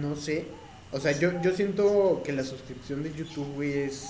no 0.00 0.16
sé, 0.16 0.46
o 0.92 1.00
sea, 1.00 1.12
yo, 1.18 1.40
yo 1.40 1.52
siento 1.52 2.22
que 2.22 2.32
la 2.32 2.44
suscripción 2.44 3.02
de 3.02 3.12
YouTube, 3.14 3.54
güey, 3.54 3.72
es... 3.78 4.06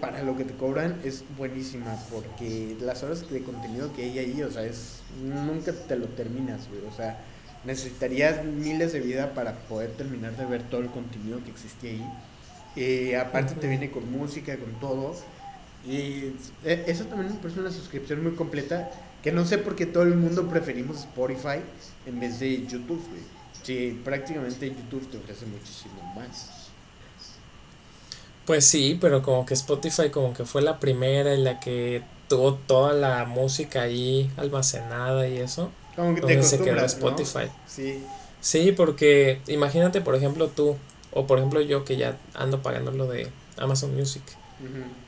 para 0.00 0.22
lo 0.24 0.36
que 0.36 0.44
te 0.44 0.54
cobran 0.54 1.00
es 1.04 1.24
buenísima 1.36 1.96
porque 2.10 2.76
las 2.80 3.02
horas 3.04 3.30
de 3.30 3.42
contenido 3.42 3.92
que 3.94 4.02
hay 4.02 4.18
ahí, 4.18 4.42
o 4.42 4.50
sea, 4.50 4.64
es 4.64 5.02
nunca 5.22 5.72
te 5.72 5.96
lo 5.96 6.06
terminas, 6.08 6.68
güey. 6.68 6.82
O 6.92 6.96
sea, 6.96 7.20
necesitarías 7.64 8.44
miles 8.44 8.92
de 8.92 9.00
vida 9.00 9.34
para 9.34 9.52
poder 9.52 9.90
terminar 9.92 10.36
de 10.36 10.46
ver 10.46 10.62
todo 10.64 10.80
el 10.80 10.88
contenido 10.88 11.42
que 11.44 11.50
existe 11.50 11.90
ahí. 11.90 12.04
Eh, 12.76 13.16
aparte 13.16 13.54
te 13.54 13.68
viene 13.68 13.90
con 13.90 14.10
música, 14.10 14.56
con 14.56 14.72
todo. 14.80 15.14
Y 15.86 16.34
e, 16.64 16.84
eso 16.88 17.04
también 17.04 17.32
me 17.32 17.38
parece 17.38 17.60
una 17.60 17.70
suscripción 17.70 18.22
muy 18.22 18.32
completa 18.32 18.90
que 19.22 19.30
no 19.30 19.44
sé 19.44 19.58
por 19.58 19.76
qué 19.76 19.86
todo 19.86 20.02
el 20.02 20.14
mundo 20.14 20.48
preferimos 20.48 20.98
Spotify 21.00 21.60
en 22.06 22.20
vez 22.20 22.40
de 22.40 22.66
YouTube, 22.66 23.02
Sí, 23.62 24.00
prácticamente 24.04 24.68
YouTube 24.68 25.10
te 25.10 25.18
ofrece 25.18 25.44
muchísimo 25.44 26.00
más. 26.14 26.67
Pues 28.48 28.64
sí, 28.64 28.96
pero 28.98 29.22
como 29.22 29.44
que 29.44 29.52
Spotify 29.52 30.08
como 30.08 30.32
que 30.32 30.46
fue 30.46 30.62
la 30.62 30.80
primera 30.80 31.34
en 31.34 31.44
la 31.44 31.60
que 31.60 32.02
tuvo 32.28 32.54
toda 32.54 32.94
la 32.94 33.26
música 33.26 33.82
ahí 33.82 34.30
almacenada 34.38 35.28
y 35.28 35.36
eso. 35.36 35.70
Como 35.94 36.14
que 36.14 36.22
te 36.22 36.42
se 36.42 36.58
quedó 36.58 36.82
Spotify. 36.86 37.50
Sí. 37.66 38.02
Sí, 38.40 38.72
porque 38.72 39.42
imagínate, 39.48 40.00
por 40.00 40.14
ejemplo, 40.14 40.48
tú, 40.48 40.78
o 41.12 41.26
por 41.26 41.36
ejemplo 41.36 41.60
yo 41.60 41.84
que 41.84 41.98
ya 41.98 42.16
ando 42.32 42.62
pagando 42.62 42.90
lo 42.90 43.06
de 43.06 43.28
Amazon 43.58 43.94
Music. 43.94 44.22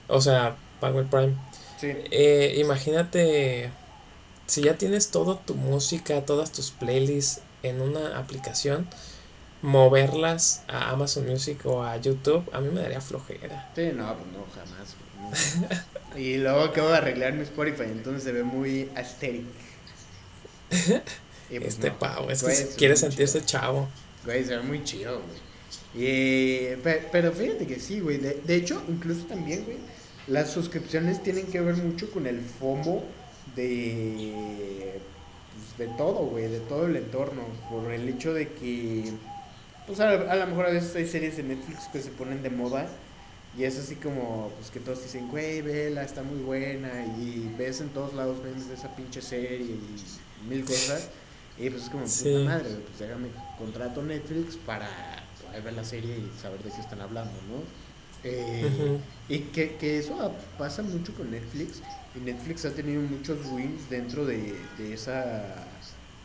O 0.06 0.20
sea, 0.20 0.56
pago 0.78 1.00
el 1.00 1.06
Prime. 1.06 1.34
Sí. 1.80 1.92
Eh, 2.10 2.56
imagínate, 2.58 3.70
si 4.44 4.64
ya 4.64 4.76
tienes 4.76 5.10
toda 5.10 5.40
tu 5.40 5.54
música, 5.54 6.26
todas 6.26 6.52
tus 6.52 6.72
playlists 6.72 7.40
en 7.62 7.80
una 7.80 8.18
aplicación, 8.18 8.86
moverlas 9.62 10.62
a 10.68 10.90
Amazon 10.90 11.26
Music 11.26 11.64
o 11.66 11.82
a 11.82 11.96
YouTube, 11.98 12.48
a 12.52 12.60
mí 12.60 12.68
me 12.72 12.80
daría 12.80 13.00
flojera. 13.00 13.70
Sí, 13.74 13.90
no, 13.94 14.14
pues 14.16 14.26
no, 14.32 14.46
jamás. 14.54 14.96
no. 16.14 16.18
y 16.18 16.38
luego 16.38 16.60
acabo 16.60 16.88
de 16.88 16.96
arreglar 16.96 17.32
mi 17.34 17.42
Spotify, 17.42 17.84
entonces 17.84 18.22
se 18.24 18.32
ve 18.32 18.42
muy 18.42 18.88
aesthetic. 18.94 19.44
Y 21.52 21.58
pues 21.58 21.74
este 21.74 21.90
no. 21.90 21.98
pavo, 21.98 22.30
es 22.30 22.42
Güey, 22.42 22.56
que 22.56 22.74
quiere 22.76 22.96
sentirse 22.96 23.38
chido. 23.40 23.46
chavo. 23.46 23.88
Güey, 24.24 24.44
se 24.44 24.56
ve 24.56 24.62
muy 24.62 24.84
chido, 24.84 25.20
güey. 25.20 25.40
Y, 25.92 26.76
pero 27.10 27.32
fíjate 27.32 27.66
que 27.66 27.80
sí, 27.80 27.98
güey. 27.98 28.18
De, 28.18 28.34
de 28.44 28.54
hecho, 28.54 28.80
incluso 28.88 29.26
también, 29.26 29.64
güey, 29.64 29.78
las 30.28 30.50
suscripciones 30.50 31.22
tienen 31.24 31.46
que 31.48 31.60
ver 31.60 31.74
mucho 31.76 32.08
con 32.12 32.28
el 32.28 32.40
FOMO 32.40 33.02
de, 33.56 35.00
pues, 35.52 35.88
de 35.90 35.96
todo, 35.96 36.26
güey, 36.26 36.46
de 36.48 36.60
todo 36.60 36.86
el 36.86 36.94
entorno. 36.94 37.42
Por 37.68 37.90
el 37.90 38.08
hecho 38.08 38.32
de 38.32 38.46
que, 38.52 39.12
pues 39.90 40.00
a, 40.00 40.10
a 40.10 40.36
lo 40.36 40.46
mejor 40.46 40.66
a 40.66 40.70
veces 40.70 40.94
hay 40.96 41.06
series 41.06 41.36
de 41.36 41.42
Netflix 41.44 41.88
que 41.92 42.00
se 42.02 42.10
ponen 42.10 42.42
de 42.42 42.50
moda. 42.50 42.86
Y 43.58 43.64
es 43.64 43.78
así 43.78 43.96
como, 43.96 44.52
pues 44.58 44.70
que 44.70 44.78
todos 44.80 45.02
dicen, 45.02 45.28
güey, 45.28 45.60
vela, 45.62 46.02
está 46.04 46.22
muy 46.22 46.40
buena. 46.40 47.04
Y 47.18 47.52
ves 47.58 47.80
en 47.80 47.88
todos 47.90 48.14
lados 48.14 48.42
memes 48.42 48.68
de 48.68 48.74
esa 48.74 48.94
pinche 48.94 49.20
serie 49.22 49.58
y 49.58 50.48
mil 50.48 50.64
cosas. 50.64 51.10
Y 51.58 51.68
pues 51.70 51.84
es 51.84 51.90
como, 51.90 52.04
puta 52.04 52.14
Sí. 52.14 52.34
madre, 52.44 52.70
pues 52.86 52.98
déjame 53.00 53.28
contrato 53.58 54.02
Netflix 54.02 54.56
para 54.56 54.88
poder 55.44 55.62
ver 55.62 55.72
la 55.74 55.84
serie 55.84 56.16
y 56.18 56.30
saber 56.40 56.62
de 56.62 56.70
qué 56.70 56.80
están 56.80 57.00
hablando, 57.00 57.32
¿no? 57.48 57.62
Eh. 58.22 58.98
Y 59.28 59.38
que, 59.52 59.76
que 59.76 59.98
eso 59.98 60.32
pasa 60.58 60.82
mucho 60.82 61.14
con 61.14 61.30
Netflix. 61.30 61.82
Y 62.14 62.20
Netflix 62.20 62.64
ha 62.64 62.70
tenido 62.72 63.02
muchos 63.02 63.38
wins 63.52 63.88
dentro 63.90 64.24
de, 64.26 64.54
de 64.78 64.94
esa 64.94 65.44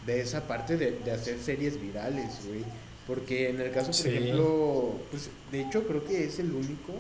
de 0.06 0.22
esa 0.22 0.48
parte 0.48 0.78
de, 0.78 0.92
de 1.04 1.12
hacer 1.12 1.40
series 1.40 1.82
virales, 1.82 2.42
güey. 2.48 2.64
Porque 3.06 3.50
en 3.50 3.60
el 3.62 3.72
caso, 3.72 3.96
por 3.96 4.08
Sí. 4.08 4.10
ejemplo, 4.10 5.08
pues 5.12 5.30
de 5.52 5.62
hecho 5.62 5.86
creo 5.88 6.04
que 6.04 6.26
es 6.26 6.40
el 6.40 6.54
único 6.54 6.94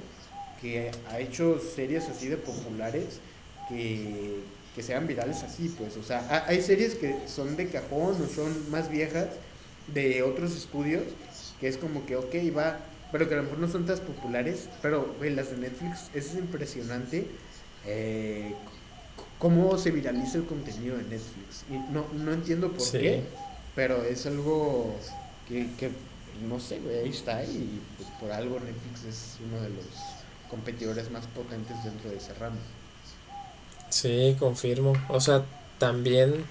que 0.61 0.91
ha 1.05 1.19
hecho 1.19 1.59
series 1.59 2.09
así 2.09 2.27
de 2.27 2.37
populares 2.37 3.21
que, 3.67 4.45
que 4.73 4.83
sean 4.83 5.07
virales 5.07 5.43
así, 5.43 5.69
pues. 5.69 5.97
O 5.97 6.03
sea, 6.03 6.19
ha- 6.29 6.47
hay 6.47 6.61
series 6.61 6.95
que 6.95 7.27
son 7.27 7.55
de 7.55 7.69
cajón 7.69 8.21
o 8.21 8.27
son 8.27 8.69
más 8.69 8.89
viejas 8.89 9.39
de 9.87 10.23
otros 10.23 10.55
estudios 10.55 11.17
que 11.59 11.67
es 11.67 11.77
como 11.77 12.05
que, 12.05 12.15
ok, 12.17 12.35
va, 12.55 12.85
pero 13.11 13.27
que 13.27 13.33
a 13.35 13.37
lo 13.37 13.43
mejor 13.43 13.59
no 13.59 13.67
son 13.67 13.85
tan 13.85 13.97
populares, 13.99 14.69
pero, 14.81 15.15
güey, 15.17 15.33
las 15.33 15.51
de 15.51 15.57
Netflix, 15.57 16.09
es 16.13 16.35
impresionante 16.35 17.39
eh, 17.83 18.57
cómo 19.37 19.77
se 19.77 19.91
viraliza 19.91 20.37
el 20.37 20.45
contenido 20.45 20.97
de 20.97 21.03
Netflix. 21.03 21.65
Y 21.69 21.79
no, 21.79 22.07
no 22.13 22.33
entiendo 22.33 22.73
por 22.73 22.91
Sí. 22.91 22.97
qué, 22.99 23.23
pero 23.73 24.03
es 24.03 24.25
algo 24.25 24.99
que, 25.47 25.69
que, 25.77 25.91
no 26.47 26.60
sé, 26.60 26.79
güey, 26.79 26.99
ahí 26.99 27.10
está 27.10 27.43
y 27.43 27.81
pues, 27.97 28.10
por 28.19 28.31
algo 28.31 28.60
Netflix 28.60 29.05
es 29.08 29.38
uno 29.45 29.62
de 29.62 29.69
los 29.69 29.86
competidores 30.49 31.10
más 31.12 31.25
potentes 31.27 31.84
dentro 31.84 32.10
de 32.10 32.17
ese 32.17 32.34
ramo. 32.36 32.58
Sí, 33.89 34.36
confirmo. 34.39 34.93
O 35.10 35.19
sea, 35.19 35.43
también 35.79 36.45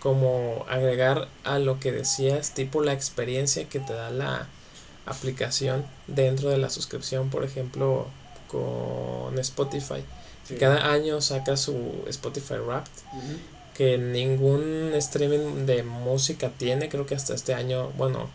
como 0.00 0.64
agregar 0.68 1.28
a 1.44 1.58
lo 1.58 1.78
que 1.78 1.92
decías, 1.92 2.54
tipo 2.54 2.82
la 2.82 2.92
experiencia 2.92 3.68
que 3.68 3.80
te 3.80 3.92
da 3.92 4.10
la 4.10 4.48
aplicación 5.06 5.84
dentro 6.06 6.50
de 6.50 6.58
la 6.58 6.70
suscripción, 6.70 7.30
por 7.30 7.44
ejemplo, 7.44 8.06
con 8.48 9.38
Spotify. 9.38 10.02
Sí. 10.44 10.56
Cada 10.56 10.90
año 10.90 11.20
saca 11.20 11.56
su 11.56 12.04
Spotify 12.08 12.54
Wrapped, 12.54 12.90
que 13.74 13.98
ningún 13.98 14.92
streaming 14.94 15.66
de 15.66 15.82
música 15.82 16.50
tiene, 16.56 16.88
creo 16.88 17.06
que 17.06 17.14
hasta 17.14 17.34
este 17.34 17.54
año, 17.54 17.90
bueno, 17.96 18.28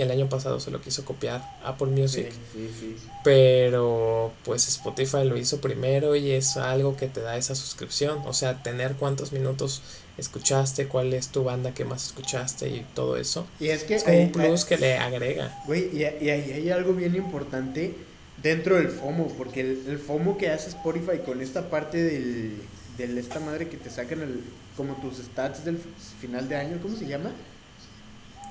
el 0.00 0.10
año 0.10 0.28
pasado 0.28 0.60
se 0.60 0.70
lo 0.70 0.80
quiso 0.80 1.04
copiar 1.04 1.42
Apple 1.64 1.88
Music. 1.88 2.30
Sí, 2.52 2.70
sí, 2.78 2.96
sí. 3.00 3.06
Pero 3.24 4.32
pues 4.44 4.68
Spotify 4.68 5.24
lo 5.24 5.36
hizo 5.36 5.60
primero 5.60 6.16
y 6.16 6.30
es 6.32 6.56
algo 6.56 6.96
que 6.96 7.06
te 7.06 7.20
da 7.20 7.36
esa 7.36 7.54
suscripción. 7.54 8.20
O 8.26 8.32
sea, 8.32 8.62
tener 8.62 8.94
cuántos 8.94 9.32
minutos 9.32 9.82
escuchaste, 10.18 10.86
cuál 10.88 11.12
es 11.14 11.28
tu 11.28 11.44
banda 11.44 11.72
que 11.72 11.84
más 11.84 12.06
escuchaste 12.06 12.68
y 12.68 12.86
todo 12.94 13.16
eso. 13.16 13.46
Y 13.58 13.68
es 13.68 13.84
que 13.84 13.94
Es 13.96 14.04
como 14.04 14.16
hay- 14.16 14.24
un 14.24 14.32
plus 14.32 14.62
hay- 14.62 14.68
que 14.68 14.76
le 14.78 14.96
agrega. 14.98 15.62
Güey, 15.66 15.88
y, 15.96 16.00
y 16.02 16.30
ahí 16.30 16.52
hay 16.52 16.70
algo 16.70 16.92
bien 16.92 17.14
importante 17.16 17.94
dentro 18.42 18.76
del 18.76 18.88
FOMO, 18.88 19.28
porque 19.38 19.60
el, 19.60 19.84
el 19.88 19.98
FOMO 19.98 20.36
que 20.38 20.50
hace 20.50 20.68
Spotify 20.70 21.18
con 21.24 21.40
esta 21.40 21.68
parte 21.70 22.02
del, 22.02 22.54
del 22.98 23.18
esta 23.18 23.40
madre 23.40 23.68
que 23.68 23.76
te 23.76 23.90
sacan 23.90 24.20
el, 24.22 24.40
como 24.76 24.94
tus 24.94 25.18
stats 25.18 25.64
del 25.64 25.78
final 26.20 26.48
de 26.48 26.56
año, 26.56 26.78
¿cómo 26.82 26.96
se 26.96 27.06
llama? 27.06 27.30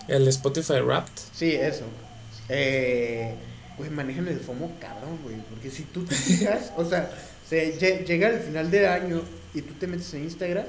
El 0.10 0.28
Spotify 0.28 0.80
Wrapped. 0.82 1.12
Sí, 1.34 1.52
eso. 1.54 1.84
Eh, 2.50 3.34
güey, 3.78 3.90
manejan 3.90 4.28
el 4.28 4.40
FOMO 4.40 4.72
cabrón, 4.80 5.20
güey, 5.24 5.36
porque 5.50 5.70
si 5.70 5.84
tú 5.84 6.04
te 6.06 6.16
fijas, 6.16 6.72
o 6.78 6.84
sea, 6.86 7.12
se, 7.48 7.80
lle- 7.80 8.06
llega 8.06 8.30
el 8.30 8.40
final 8.40 8.70
de 8.72 8.88
año 8.88 9.22
y 9.54 9.62
tú 9.62 9.74
te 9.76 9.88
metes 9.88 10.14
en 10.14 10.24
Instagram, 10.24 10.66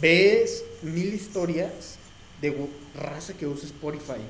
ves 0.00 0.64
mil 0.82 1.12
historias 1.14 1.96
de 2.40 2.54
raza 2.94 3.32
que 3.34 3.46
usa 3.46 3.66
Spotify, 3.66 4.20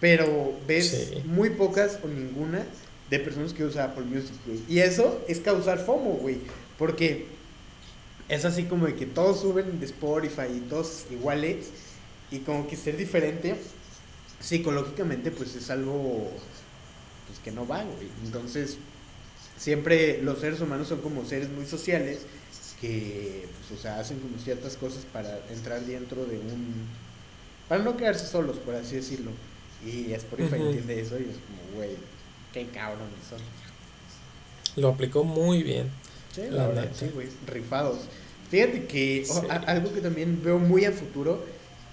pero 0.00 0.52
ves 0.66 1.08
Sí. 1.10 1.22
muy 1.24 1.50
pocas 1.50 1.98
o 2.02 2.08
ninguna 2.08 2.64
de 3.08 3.18
personas 3.20 3.52
que 3.52 3.64
usan 3.64 3.90
Apple 3.90 4.04
Music, 4.04 4.34
güey. 4.46 4.60
Y 4.68 4.80
eso 4.80 5.24
es 5.28 5.38
causar 5.40 5.78
FOMO, 5.78 6.14
güey, 6.14 6.38
porque 6.78 7.26
es 8.28 8.44
así 8.44 8.64
como 8.64 8.86
de 8.86 8.94
que 8.96 9.06
todos 9.06 9.40
suben 9.40 9.78
de 9.78 9.86
Spotify 9.86 10.48
y 10.56 10.60
todos 10.68 11.04
iguales, 11.10 11.66
y 12.30 12.40
como 12.40 12.66
que 12.66 12.76
ser 12.76 12.96
diferente, 12.96 13.54
psicológicamente, 14.46 15.30
pues 15.30 15.54
es 15.56 15.68
algo 15.70 16.30
pues 17.26 17.38
que 17.42 17.50
no 17.50 17.66
va, 17.66 17.82
güey. 17.82 18.08
Entonces, 18.24 18.78
siempre 19.58 20.22
los 20.22 20.38
seres 20.38 20.60
humanos 20.60 20.88
son 20.88 21.00
como 21.00 21.24
seres 21.24 21.48
muy 21.50 21.66
sociales 21.66 22.20
que, 22.80 23.48
pues, 23.68 23.78
o 23.78 23.82
sea, 23.82 23.98
hacen 23.98 24.18
como 24.20 24.38
ciertas 24.38 24.76
cosas 24.76 25.04
para 25.12 25.38
entrar 25.50 25.80
dentro 25.82 26.24
de 26.26 26.38
un... 26.38 26.86
para 27.68 27.82
no 27.82 27.96
quedarse 27.96 28.26
solos, 28.26 28.58
por 28.58 28.74
así 28.74 28.96
decirlo. 28.96 29.30
Y 29.84 30.12
Spotify 30.12 30.56
Ujú. 30.56 30.66
entiende 30.66 31.00
eso 31.00 31.16
y 31.18 31.22
es 31.22 31.36
como, 31.46 31.76
güey, 31.76 31.90
qué 32.52 32.66
cabrones 32.68 33.14
son. 33.28 33.40
Lo 34.80 34.88
aplicó 34.88 35.24
muy 35.24 35.62
bien. 35.62 35.88
Sí, 36.34 36.42
La 36.50 36.50
la 36.50 36.66
verdad, 36.68 36.82
neta. 36.84 36.94
sí, 36.94 37.10
güey, 37.14 37.28
rifados. 37.46 37.98
Fíjate 38.50 38.86
que 38.86 39.24
o- 39.28 39.40
Sí. 39.40 39.46
a- 39.50 39.54
algo 39.54 39.92
que 39.92 40.00
también 40.00 40.40
veo 40.44 40.58
muy 40.58 40.84
a 40.84 40.92
futuro 40.92 41.44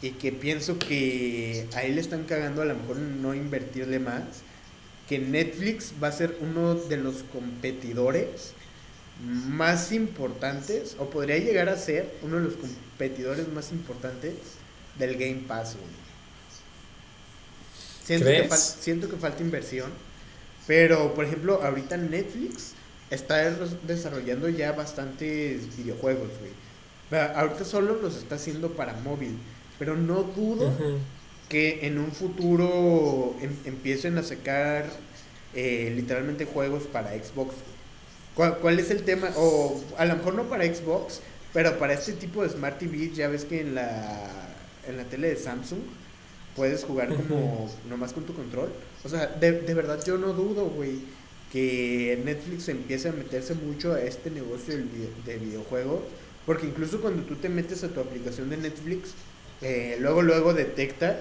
y 0.03 0.11
que 0.11 0.31
pienso 0.31 0.77
que 0.77 1.67
a 1.73 1.81
él 1.83 1.95
le 1.95 2.01
están 2.01 2.25
cagando 2.25 2.61
a 2.61 2.65
lo 2.65 2.75
mejor 2.75 2.97
no 2.97 3.33
invertirle 3.33 3.97
más, 3.99 4.21
que 5.09 5.17
Netflix 5.17 5.93
va 6.01 6.09
a 6.09 6.11
ser 6.11 6.37
uno 6.41 6.75
de 6.75 6.97
los 6.97 7.23
competidores 7.33 8.53
más 9.47 9.91
importantes, 9.91 10.95
o 10.99 11.09
podría 11.09 11.37
llegar 11.37 11.69
a 11.69 11.77
ser 11.77 12.13
uno 12.21 12.37
de 12.37 12.43
los 12.43 12.55
competidores 12.55 13.47
más 13.47 13.71
importantes 13.71 14.33
del 14.99 15.15
Game 15.15 15.43
Pass. 15.47 15.75
Siento 18.03 18.25
que, 18.25 18.49
siento 18.57 19.09
que 19.09 19.15
falta 19.15 19.41
inversión, 19.41 19.89
pero 20.67 21.13
por 21.13 21.25
ejemplo, 21.25 21.61
ahorita 21.63 21.95
Netflix 21.97 22.73
está 23.09 23.37
des- 23.49 23.87
desarrollando 23.87 24.49
ya 24.49 24.73
bastantes 24.73 25.77
videojuegos, 25.77 26.29
güey. 26.39 26.51
Ahorita 27.35 27.63
solo 27.63 27.95
los 28.01 28.17
está 28.17 28.35
haciendo 28.35 28.71
para 28.73 28.93
móvil, 28.93 29.37
pero 29.79 29.95
no 29.95 30.23
dudo 30.23 30.71
que 31.49 31.85
en 31.85 31.97
un 31.99 32.11
futuro 32.11 33.35
em- 33.41 33.55
empiecen 33.65 34.17
a 34.17 34.23
sacar 34.23 34.85
eh, 35.55 35.91
literalmente 35.95 36.45
juegos 36.45 36.83
para 36.83 37.11
Xbox. 37.11 37.55
¿Cuál, 38.35 38.57
cuál 38.59 38.79
es 38.79 38.89
el 38.89 39.03
tema? 39.03 39.29
O 39.37 39.79
a 39.97 40.05
lo 40.05 40.15
mejor 40.15 40.33
no 40.35 40.43
para 40.45 40.65
Xbox, 40.65 41.21
pero 41.53 41.77
para 41.77 41.93
este 41.93 42.13
tipo 42.13 42.41
de 42.43 42.49
Smart 42.49 42.79
TV, 42.79 43.11
ya 43.13 43.27
ves 43.27 43.45
que 43.45 43.61
en 43.61 43.75
la, 43.75 44.49
en 44.87 44.97
la 44.97 45.03
tele 45.03 45.29
de 45.29 45.35
Samsung 45.35 45.79
puedes 46.55 46.83
jugar 46.83 47.09
como 47.15 47.69
nomás 47.89 48.13
con 48.13 48.23
tu 48.25 48.33
control. 48.33 48.69
O 49.03 49.09
sea, 49.09 49.27
de, 49.27 49.51
de 49.61 49.73
verdad 49.73 50.03
yo 50.05 50.17
no 50.17 50.33
dudo, 50.33 50.65
güey, 50.65 50.99
que 51.51 52.19
Netflix 52.25 52.67
empiece 52.69 53.09
a 53.09 53.11
meterse 53.11 53.53
mucho 53.53 53.93
a 53.93 54.01
este 54.01 54.31
negocio 54.31 54.75
vide- 54.75 55.09
de 55.25 55.37
videojuegos. 55.37 55.99
Porque 56.45 56.65
incluso 56.67 56.99
cuando 56.99 57.23
tú 57.23 57.35
te 57.35 57.47
metes 57.49 57.83
a 57.83 57.89
tu 57.89 57.99
aplicación 58.01 58.49
de 58.49 58.57
Netflix, 58.57 59.11
eh, 59.63 59.97
luego 59.99 60.21
luego 60.21 60.53
detecta 60.53 61.19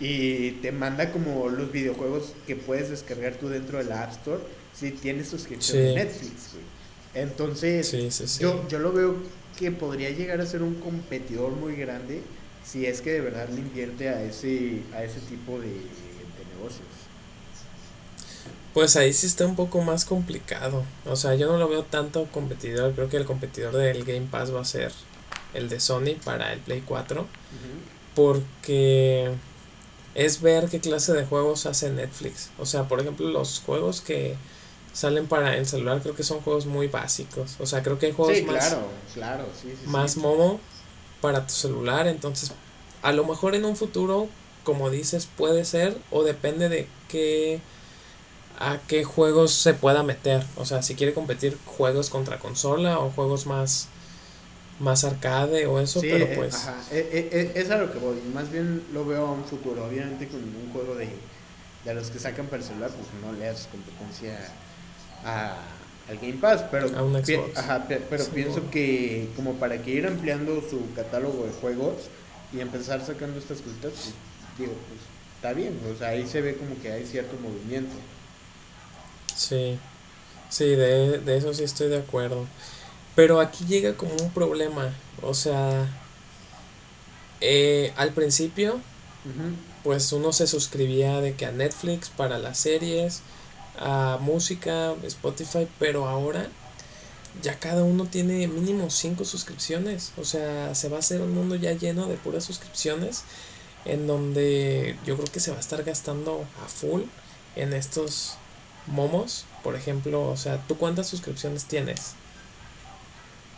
y 0.00 0.52
te 0.62 0.72
manda 0.72 1.12
como 1.12 1.48
los 1.48 1.70
videojuegos 1.72 2.32
que 2.46 2.56
puedes 2.56 2.90
descargar 2.90 3.34
tú 3.34 3.48
dentro 3.48 3.78
de 3.78 3.84
la 3.84 4.02
App 4.02 4.12
Store 4.12 4.40
si 4.74 4.90
tienes 4.90 5.28
suscripción 5.28 5.78
Sí. 5.78 5.84
de 5.84 5.94
Netflix, 5.94 6.52
güey. 6.52 6.64
Entonces, 7.24 7.88
Sí, 7.88 8.10
sí, 8.10 8.26
sí. 8.26 8.42
yo, 8.42 8.66
yo 8.68 8.78
lo 8.80 8.92
veo 8.92 9.14
que 9.58 9.70
podría 9.70 10.10
llegar 10.10 10.40
a 10.40 10.46
ser 10.46 10.62
un 10.62 10.74
competidor 10.76 11.52
muy 11.52 11.76
grande 11.76 12.22
si 12.64 12.86
es 12.86 13.00
que 13.00 13.12
de 13.12 13.20
verdad 13.20 13.48
le 13.50 13.60
invierte 13.60 14.08
a 14.08 14.22
ese, 14.24 14.82
a 14.94 15.04
ese 15.04 15.20
tipo 15.20 15.60
de, 15.60 15.68
de 15.68 16.44
negocios. 16.56 16.88
Pues 18.72 18.96
ahí 18.96 19.12
sí 19.12 19.26
está 19.28 19.46
un 19.46 19.54
poco 19.54 19.80
más 19.82 20.04
complicado. 20.04 20.82
O 21.06 21.14
sea, 21.14 21.36
yo 21.36 21.46
no 21.46 21.58
lo 21.58 21.68
veo 21.68 21.84
tanto 21.84 22.26
competidor. 22.32 22.92
Creo 22.94 23.08
que 23.08 23.16
el 23.16 23.24
competidor 23.24 23.76
del 23.76 24.04
Game 24.04 24.26
Pass 24.30 24.52
va 24.52 24.62
a 24.62 24.64
ser 24.64 24.90
el 25.54 25.68
de 25.68 25.80
Sony 25.80 26.16
para 26.24 26.52
el 26.52 26.60
Play 26.60 26.82
4. 26.86 27.26
Porque 28.14 29.30
es 30.14 30.40
ver 30.40 30.68
qué 30.68 30.80
clase 30.80 31.12
de 31.12 31.24
juegos 31.24 31.66
hace 31.66 31.90
Netflix. 31.90 32.50
O 32.58 32.66
sea, 32.66 32.86
por 32.88 33.00
ejemplo, 33.00 33.28
los 33.28 33.60
juegos 33.64 34.00
que 34.00 34.36
salen 34.92 35.26
para 35.26 35.56
el 35.56 35.66
celular 35.66 36.00
creo 36.00 36.14
que 36.14 36.22
son 36.22 36.40
juegos 36.40 36.66
muy 36.66 36.86
básicos. 36.86 37.56
O 37.58 37.66
sea, 37.66 37.82
creo 37.82 37.98
que 37.98 38.06
hay 38.06 38.12
juegos 38.12 38.36
Sí, 38.36 38.44
más, 38.44 38.68
claro, 38.68 38.86
claro, 39.14 39.44
sí, 39.60 39.70
sí, 39.70 39.76
sí. 39.84 39.88
más 39.90 40.16
momo 40.16 40.60
para 41.20 41.46
tu 41.46 41.52
celular. 41.52 42.06
Entonces, 42.06 42.52
a 43.02 43.12
lo 43.12 43.24
mejor 43.24 43.56
en 43.56 43.64
un 43.64 43.76
futuro, 43.76 44.28
como 44.62 44.90
dices, 44.90 45.26
puede 45.36 45.64
ser 45.64 45.98
o 46.12 46.22
depende 46.22 46.68
de 46.68 46.86
qué 47.08 47.60
a 48.60 48.78
qué 48.86 49.02
juegos 49.02 49.50
se 49.52 49.74
pueda 49.74 50.04
meter. 50.04 50.44
O 50.56 50.64
sea, 50.64 50.82
si 50.82 50.94
quiere 50.94 51.12
competir 51.12 51.58
juegos 51.66 52.08
contra 52.08 52.38
consola 52.38 53.00
o 53.00 53.10
juegos 53.10 53.46
más 53.46 53.88
más 54.78 55.04
arcade 55.04 55.66
o 55.66 55.80
eso, 55.80 56.00
Sí, 56.00 56.08
pero 56.08 56.32
eh, 56.32 56.32
pues 56.32 56.54
ajá, 56.54 56.86
eh, 56.90 57.28
eh, 57.32 57.52
es 57.54 57.70
a 57.70 57.78
lo 57.78 57.92
que 57.92 57.98
voy. 57.98 58.20
Más 58.22 58.50
bien 58.50 58.86
lo 58.92 59.04
veo 59.04 59.26
a 59.26 59.32
un 59.32 59.44
futuro. 59.44 59.86
Obviamente, 59.86 60.28
con 60.28 60.40
un 60.42 60.70
juego 60.72 60.96
de, 60.96 61.08
de 61.84 61.94
los 61.94 62.10
que 62.10 62.18
sacan 62.18 62.46
para 62.48 62.62
el 62.62 62.68
celular, 62.68 62.94
pues 62.96 63.12
no 63.12 63.32
le 63.32 63.48
haces 63.48 63.68
competencia 63.68 64.58
a, 65.22 65.78
al 66.08 66.18
Game 66.18 66.34
Pass. 66.38 66.64
Pero, 66.70 66.88
A 66.96 67.02
un 67.02 67.14
pi- 67.24 67.24
Xbox. 67.26 67.56
ajá, 67.56 67.86
pe- 67.88 68.00
pero 68.00 68.24
Sí, 68.24 68.30
pienso 68.32 68.60
bueno. 68.60 68.70
que, 68.70 69.32
como 69.36 69.58
para 69.58 69.82
que 69.82 69.90
ir 69.92 70.06
ampliando 70.06 70.60
su 70.62 70.92
catálogo 70.94 71.46
de 71.46 71.52
juegos 71.52 72.10
y 72.50 72.60
empezar 72.60 73.04
sacando 73.04 73.38
estas 73.38 73.62
cositas, 73.62 73.92
pues 73.94 74.14
digo, 74.58 74.74
pues 74.88 75.00
está 75.36 75.52
bien. 75.52 75.80
O 75.92 75.96
sea, 75.96 76.08
ahí 76.08 76.26
se 76.26 76.40
ve 76.42 76.56
como 76.56 76.80
que 76.80 76.92
hay 76.92 77.06
cierto 77.06 77.36
movimiento. 77.38 77.96
Sí, 79.34 79.80
sí, 80.48 80.64
de, 80.76 81.20
de 81.20 81.36
eso 81.36 81.54
sí 81.54 81.64
estoy 81.64 81.88
de 81.88 81.98
acuerdo. 81.98 82.52
Pero 83.14 83.40
aquí 83.40 83.64
llega 83.64 83.96
como 83.96 84.14
un 84.14 84.30
problema. 84.30 84.92
O 85.22 85.34
sea, 85.34 85.88
eh, 87.40 87.92
al 87.96 88.12
principio, 88.12 88.80
pues 89.82 90.12
uno 90.12 90.32
se 90.32 90.46
suscribía 90.46 91.20
de 91.20 91.34
que 91.34 91.46
a 91.46 91.52
Netflix 91.52 92.08
para 92.08 92.38
las 92.38 92.58
series, 92.58 93.22
a 93.78 94.18
música, 94.20 94.94
Spotify, 95.04 95.68
pero 95.78 96.08
ahora 96.08 96.48
ya 97.42 97.58
cada 97.58 97.82
uno 97.82 98.06
tiene 98.06 98.46
mínimo 98.46 98.90
cinco 98.90 99.24
suscripciones. 99.24 100.12
O 100.16 100.24
sea, 100.24 100.74
se 100.74 100.88
va 100.88 100.96
a 100.96 101.00
hacer 101.00 101.20
un 101.20 101.34
mundo 101.34 101.56
ya 101.56 101.72
lleno 101.72 102.06
de 102.06 102.16
puras 102.16 102.44
suscripciones 102.44 103.24
en 103.84 104.06
donde 104.06 104.96
yo 105.04 105.16
creo 105.16 105.30
que 105.30 105.40
se 105.40 105.50
va 105.50 105.58
a 105.58 105.60
estar 105.60 105.82
gastando 105.84 106.46
a 106.64 106.68
full 106.68 107.02
en 107.56 107.72
estos 107.72 108.36
momos. 108.86 109.44
Por 109.62 109.76
ejemplo, 109.76 110.28
o 110.28 110.36
sea, 110.36 110.62
¿tú 110.66 110.76
cuántas 110.76 111.08
suscripciones 111.08 111.64
tienes? 111.64 112.14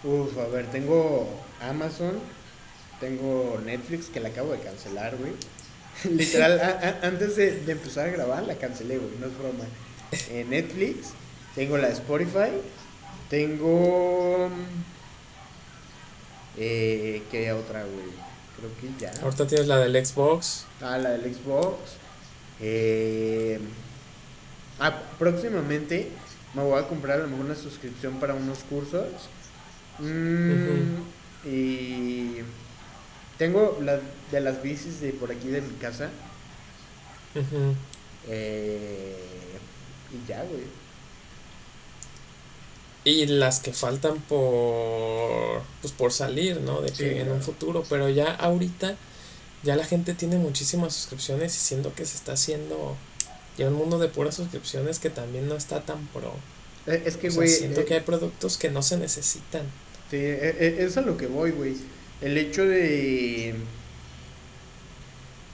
Uf, 0.05 0.37
a 0.39 0.47
ver, 0.49 0.67
tengo 0.71 1.29
Amazon, 1.61 2.19
tengo 3.01 3.61
Netflix 3.65 4.07
que 4.07 4.21
la 4.21 4.29
acabo 4.29 4.53
de 4.53 4.61
cancelar, 4.61 5.17
güey. 5.17 5.33
Literal, 6.17 6.61
a- 6.61 6.79
a- 7.03 7.07
antes 7.07 7.37
de, 7.37 7.61
de 7.61 7.73
empezar 7.73 8.07
a 8.09 8.11
grabar 8.13 8.43
la 8.45 8.55
cancelé, 8.57 8.99
güey, 8.99 9.11
no 9.19 9.27
es 9.27 9.39
broma. 9.39 9.65
Eh, 10.31 10.45
Netflix, 10.49 11.09
tengo 11.55 11.77
la 11.79 11.89
Spotify, 11.89 12.51
tengo... 13.31 14.49
Eh, 16.59 17.23
¿Qué 17.31 17.53
otra, 17.53 17.83
güey? 17.83 18.07
Creo 18.57 18.71
que 18.81 18.99
ya. 19.05 19.13
Ahorita 19.23 19.47
tienes 19.47 19.67
la 19.67 19.79
del 19.79 20.05
Xbox. 20.07 20.65
Ah, 20.81 20.97
la 20.97 21.11
del 21.11 21.35
Xbox. 21.35 21.77
Eh, 22.61 23.59
ah, 24.81 25.03
próximamente 25.19 26.09
me 26.55 26.63
voy 26.63 26.81
a 26.83 26.89
comprar 26.89 27.19
a 27.21 27.23
lo 27.25 27.29
mejor 27.29 27.45
una 27.47 27.55
suscripción 27.55 28.15
para 28.19 28.33
unos 28.35 28.61
cursos. 28.61 29.05
Mm, 29.99 31.03
Y 31.45 32.43
tengo 33.39 33.79
de 34.31 34.41
las 34.41 34.63
bicis 34.63 35.01
de 35.01 35.13
por 35.13 35.31
aquí 35.33 35.49
de 35.49 35.61
mi 35.63 35.75
casa. 35.77 36.11
Eh, 38.25 39.61
y 40.11 40.27
ya, 40.29 40.43
güey. 40.45 40.65
Y 43.05 43.27
las 43.27 43.61
que 43.61 43.73
faltan 43.73 44.21
por 44.23 45.63
pues 45.81 45.93
por 45.93 46.13
salir, 46.13 46.61
¿no? 46.61 46.81
De 46.83 46.93
que 46.93 47.15
Sí, 47.15 47.19
en 47.21 47.31
un 47.31 47.41
futuro, 47.43 47.87
pero 47.89 48.09
ya 48.09 48.35
ahorita 48.35 48.99
ya 49.63 49.77
la 49.77 49.85
gente 49.85 50.15
tiene 50.15 50.39
muchísimas 50.39 50.95
suscripciones 50.95 51.55
y 51.57 51.61
siento 51.61 51.95
que 51.95 52.07
se 52.07 52.17
está 52.17 52.33
haciendo 52.33 53.01
ya 53.57 53.69
un 53.69 53.75
mundo 53.75 53.99
de 53.99 54.09
puras 54.09 54.37
suscripciones 54.37 54.99
que 55.01 55.11
también 55.11 55.49
no 55.49 55.57
está 55.57 55.85
tan 55.85 56.09
pro. 56.09 56.45
Eh, 56.87 57.03
Es 57.07 57.17
que, 57.17 57.29
O 57.29 57.31
sea, 57.31 57.43
güey. 57.43 57.49
siento 57.49 57.83
eh, 57.83 57.85
que 57.85 57.95
hay 57.95 58.01
productos 58.01 58.59
que 58.59 58.71
no 58.71 58.83
se 58.83 58.97
necesitan. 58.99 59.75
Sí, 60.11 60.17
e- 60.17 60.57
e- 60.61 60.85
es 60.85 60.97
a 60.97 61.01
lo 61.03 61.17
que 61.17 61.27
voy, 61.27 61.51
güey. 61.51 61.77
El 62.21 62.39
hecho 62.39 62.65
de... 62.65 63.55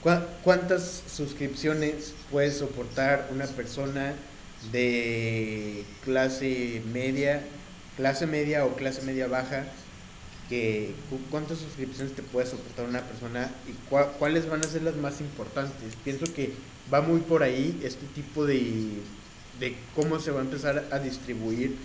¿cuá- 0.03 0.27
¿Cuántas 0.43 1.03
suscripciones 1.07 2.15
puede 2.31 2.51
soportar 2.51 3.29
una 3.33 3.47
persona 3.47 4.15
de 4.71 5.85
clase 6.05 6.83
media, 6.93 7.43
clase 7.97 8.27
media 8.27 8.65
o 8.67 8.77
clase 8.77 9.03
media 9.03 9.27
baja? 9.27 9.65
Que, 10.49 10.95
cu- 11.09 11.21
¿Cuántas 11.31 11.59
suscripciones 11.59 12.15
te 12.15 12.23
puede 12.23 12.47
soportar 12.47 12.87
una 12.87 13.03
persona 13.03 13.51
y 13.67 13.73
cua- 13.93 14.13
cuáles 14.19 14.49
van 14.49 14.61
a 14.65 14.69
ser 14.69 14.83
las 14.83 14.97
más 14.97 15.21
importantes? 15.21 15.95
Pienso 16.05 16.27
que 16.35 16.53
va 16.93 17.01
muy 17.01 17.21
por 17.21 17.43
ahí 17.43 17.81
este 17.83 18.07
tipo 18.15 18.45
de, 18.45 19.01
de 19.61 19.77
cómo 19.95 20.19
se 20.21 20.31
va 20.31 20.41
a 20.41 20.45
empezar 20.45 20.85
a 20.91 20.99
distribuir 20.99 21.77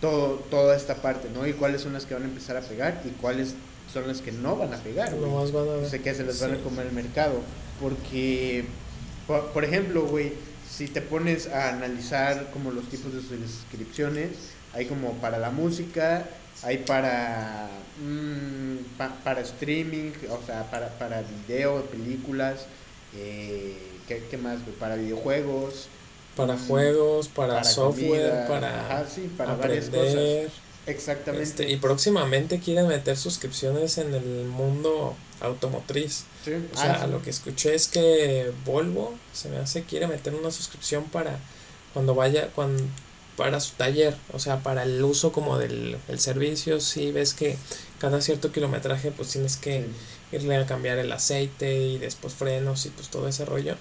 todo, 0.00 0.34
toda 0.50 0.76
esta 0.76 0.96
parte, 0.96 1.28
¿no? 1.32 1.46
Y 1.46 1.52
cuáles 1.54 1.82
son 1.82 1.92
las 1.92 2.04
que 2.06 2.14
van 2.14 2.22
a 2.24 2.26
empezar 2.26 2.56
a 2.56 2.60
pegar 2.60 3.02
y 3.04 3.10
cuáles 3.10 3.54
son 3.92 4.06
las 4.08 4.20
que 4.20 4.32
no 4.32 4.56
van 4.56 4.74
a 4.74 4.76
pegar, 4.78 5.14
güey. 5.14 5.30
Nomás 5.30 5.52
van 5.52 5.68
a 5.68 5.72
O 5.72 5.80
ver. 5.80 5.90
sea, 5.90 5.98
que 6.00 6.14
se 6.14 6.24
les 6.24 6.40
van 6.40 6.54
a 6.54 6.58
comer 6.58 6.86
el 6.86 6.92
mercado. 6.92 7.40
Porque, 7.80 8.64
por, 9.26 9.52
por 9.52 9.64
ejemplo, 9.64 10.06
güey, 10.06 10.32
si 10.70 10.88
te 10.88 11.00
pones 11.00 11.46
a 11.48 11.68
analizar 11.70 12.50
como 12.52 12.70
los 12.72 12.84
tipos 12.88 13.12
de 13.14 13.20
suscripciones, 13.20 14.30
hay 14.74 14.86
como 14.86 15.12
para 15.14 15.38
la 15.38 15.50
música, 15.50 16.24
hay 16.62 16.78
para, 16.78 17.68
mm, 18.02 18.96
pa- 18.98 19.16
para 19.24 19.40
streaming, 19.40 20.12
o 20.30 20.44
sea, 20.46 20.70
para, 20.70 20.88
para 20.98 21.22
video, 21.22 21.82
películas, 21.86 22.66
eh, 23.14 23.76
¿qué, 24.08 24.24
qué 24.30 24.36
más? 24.36 24.58
Para 24.80 24.96
videojuegos. 24.96 25.88
Para 26.36 26.56
juegos, 26.58 27.28
para, 27.28 27.64
software, 27.64 28.30
comida, 28.30 28.48
para 28.48 28.80
ajá, 28.98 29.06
sí, 29.12 29.30
para 29.36 29.54
varias 29.56 29.86
cosas. 29.86 30.08
aprender. 30.08 30.50
Exactamente. 30.86 31.42
Este, 31.42 31.70
y 31.70 31.76
próximamente 31.78 32.60
quieren 32.60 32.86
meter 32.86 33.16
suscripciones 33.16 33.98
en 33.98 34.14
el 34.14 34.44
mundo 34.44 35.16
automotriz. 35.40 36.24
Sí, 36.44 36.52
O 36.72 36.76
sea, 36.78 36.92
ah, 37.00 37.04
sí. 37.06 37.10
lo 37.10 37.22
que 37.22 37.30
escuché 37.30 37.74
es 37.74 37.88
que 37.88 38.52
Volvo 38.64 39.14
se 39.32 39.48
me 39.48 39.56
hace 39.56 39.82
quiere 39.82 40.06
meter 40.06 40.34
una 40.34 40.50
suscripción 40.50 41.04
para 41.04 41.38
cuando 41.92 42.14
vaya 42.14 42.48
cuando 42.54 42.84
para 43.36 43.60
su 43.60 43.74
taller, 43.74 44.16
o 44.32 44.38
sea, 44.38 44.62
para 44.62 44.84
el 44.84 45.02
uso 45.02 45.32
como 45.32 45.58
del 45.58 45.98
el 46.08 46.20
servicio, 46.20 46.80
si 46.80 47.10
ves 47.12 47.34
que 47.34 47.56
cada 47.98 48.20
cierto 48.20 48.52
kilometraje 48.52 49.10
pues 49.10 49.30
tienes 49.30 49.56
que 49.56 49.80
Sí. 50.30 50.36
irle 50.36 50.56
a 50.56 50.66
cambiar 50.66 50.98
el 50.98 51.10
aceite 51.12 51.78
y 51.82 51.98
después 51.98 52.32
frenos 52.34 52.86
y 52.86 52.90
pues 52.90 53.08
todo 53.08 53.26
ese 53.28 53.44
rollo. 53.44 53.74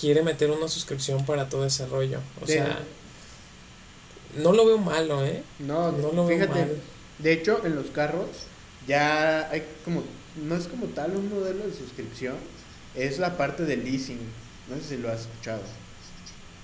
Quiere 0.00 0.22
meter 0.22 0.50
una 0.50 0.68
suscripción 0.68 1.24
para 1.26 1.48
todo 1.48 1.64
ese 1.66 1.86
rollo. 1.86 2.20
O 2.42 2.46
De- 2.46 2.52
sea, 2.54 2.78
no 4.36 4.52
lo 4.52 4.64
veo 4.66 4.78
malo, 4.78 5.24
¿eh? 5.24 5.42
No, 5.58 5.90
No 5.92 6.12
lo 6.12 6.26
veo 6.26 6.38
fíjate, 6.38 6.60
mal. 6.60 6.76
de 7.18 7.32
hecho 7.32 7.60
en 7.64 7.74
los 7.74 7.86
carros 7.86 8.28
ya 8.86 9.48
hay 9.50 9.62
como, 9.84 10.02
no 10.46 10.54
es 10.56 10.68
como 10.68 10.86
tal 10.86 11.16
un 11.16 11.28
modelo 11.30 11.66
de 11.66 11.74
suscripción, 11.74 12.36
es 12.94 13.18
la 13.18 13.36
parte 13.36 13.64
de 13.64 13.76
leasing, 13.76 14.18
no 14.68 14.76
sé 14.76 14.82
si 14.90 14.96
lo 14.98 15.10
has 15.10 15.22
escuchado. 15.22 15.60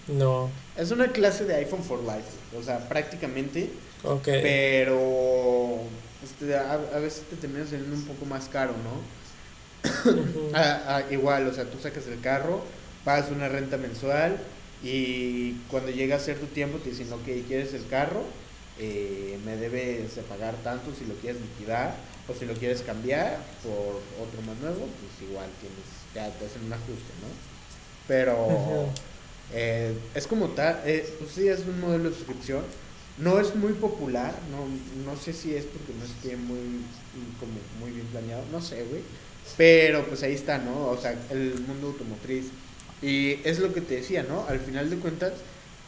No. 0.07 0.51
Es 0.77 0.91
una 0.91 1.09
clase 1.13 1.45
de 1.45 1.55
iPhone 1.57 1.83
for 1.83 2.01
Life, 2.01 2.29
o 2.59 2.63
sea, 2.63 2.89
prácticamente, 2.89 3.71
Ok. 4.05 4.25
pero 4.43 5.81
este, 6.23 6.57
a, 6.57 6.73
a 6.75 6.99
veces 6.99 7.23
te 7.31 7.37
termina 7.37 7.65
saliendo 7.67 7.97
un 7.97 8.05
poco 8.05 8.25
más 8.27 8.49
caro, 8.49 8.73
¿no? 8.85 9.25
Ah, 10.55 10.83
ah, 10.87 11.03
igual, 11.13 11.49
o 11.49 11.53
sea, 11.55 11.65
tú 11.65 11.79
sacas 11.83 12.07
el 12.07 12.21
carro, 12.21 12.63
pagas 13.05 13.31
una 13.31 13.49
renta 13.49 13.77
mensual 13.77 14.39
y 14.83 15.53
cuando 15.71 15.91
llega 15.91 16.17
a 16.17 16.21
cierto 16.21 16.47
tiempo 16.47 16.79
te 16.79 16.91
dicen, 16.91 17.13
ok, 17.13 17.47
¿quieres 17.47 17.75
el 17.75 17.87
carro? 17.89 18.23
Eh, 18.79 19.39
me 19.45 19.57
debes 19.57 20.17
de 20.17 20.23
pagar 20.23 20.57
tanto 20.65 20.93
si 20.99 21.05
lo 21.05 21.15
quieres 21.15 21.41
liquidar 21.41 21.95
o 22.29 22.35
si 22.35 22.45
lo 22.45 22.55
quieres 22.55 22.83
cambiar 22.83 23.39
por 23.63 24.01
otro 24.21 24.43
más 24.47 24.59
nuevo, 24.59 24.81
pues 24.81 25.31
igual 25.31 25.49
tienes, 25.61 25.85
ya 26.15 26.37
te 26.39 26.47
hacen 26.47 26.65
un 26.65 26.73
ajuste, 26.73 27.13
¿no? 27.23 27.29
Pero 28.09 28.89
eh, 29.53 29.97
es 30.15 30.27
como 30.27 30.49
tal, 30.49 30.81
eh, 30.85 31.09
pues 31.19 31.33
sí, 31.33 31.49
es 31.49 31.61
un 31.61 31.81
modelo 31.81 32.11
de 32.11 32.17
suscripción. 32.17 32.65
No 33.17 33.39
es 33.39 33.55
muy 33.55 33.75
popular, 33.75 34.35
no, 34.51 34.67
no 35.09 35.17
sé 35.17 35.33
si 35.33 35.55
es 35.55 35.65
porque 35.67 35.93
no 35.97 36.05
esté 36.05 36.37
muy, 36.37 36.83
como 37.39 37.53
muy 37.79 37.93
bien 37.93 38.07
planeado, 38.07 38.43
no 38.51 38.61
sé, 38.61 38.83
güey. 38.85 39.03
Pero 39.57 40.05
pues 40.07 40.23
ahí 40.25 40.35
está, 40.35 40.59
¿no? 40.59 40.89
O 40.89 40.99
sea, 41.01 41.15
el 41.31 41.61
mundo 41.61 41.89
automotriz. 41.89 42.47
Y 43.05 43.39
es 43.45 43.59
lo 43.59 43.75
que 43.75 43.83
te 43.83 43.97
decía, 43.97 44.23
¿no? 44.23 44.47
Al 44.49 44.61
final 44.61 44.89
de 44.89 44.97
cuentas, 44.97 45.35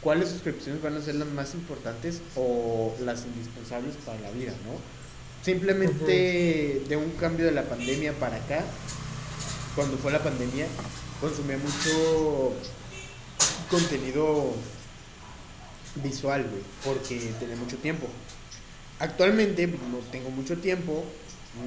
¿cuáles 0.01 0.29
suscripciones 0.29 0.83
van 0.83 0.95
a 0.95 1.01
ser 1.01 1.15
las 1.15 1.27
más 1.29 1.55
importantes 1.55 2.21
o 2.35 2.95
las 3.03 3.25
indispensables 3.25 3.95
para 4.05 4.19
la 4.19 4.29
vida, 4.29 4.51
¿no? 4.65 4.77
Simplemente 5.43 6.83
de 6.87 6.95
un 6.95 7.09
cambio 7.11 7.45
de 7.45 7.53
la 7.53 7.63
pandemia 7.63 8.13
para 8.13 8.35
acá, 8.35 8.63
cuando 9.75 9.97
fue 9.97 10.11
la 10.11 10.21
pandemia, 10.21 10.67
consumía 11.19 11.57
mucho 11.57 12.53
contenido 13.71 14.53
visual, 16.03 16.43
güey, 16.43 16.61
porque 16.83 17.33
tenía 17.39 17.55
mucho 17.55 17.77
tiempo. 17.77 18.07
Actualmente 18.99 19.65
no 19.65 19.97
tengo 20.11 20.29
mucho 20.29 20.57
tiempo, 20.57 21.03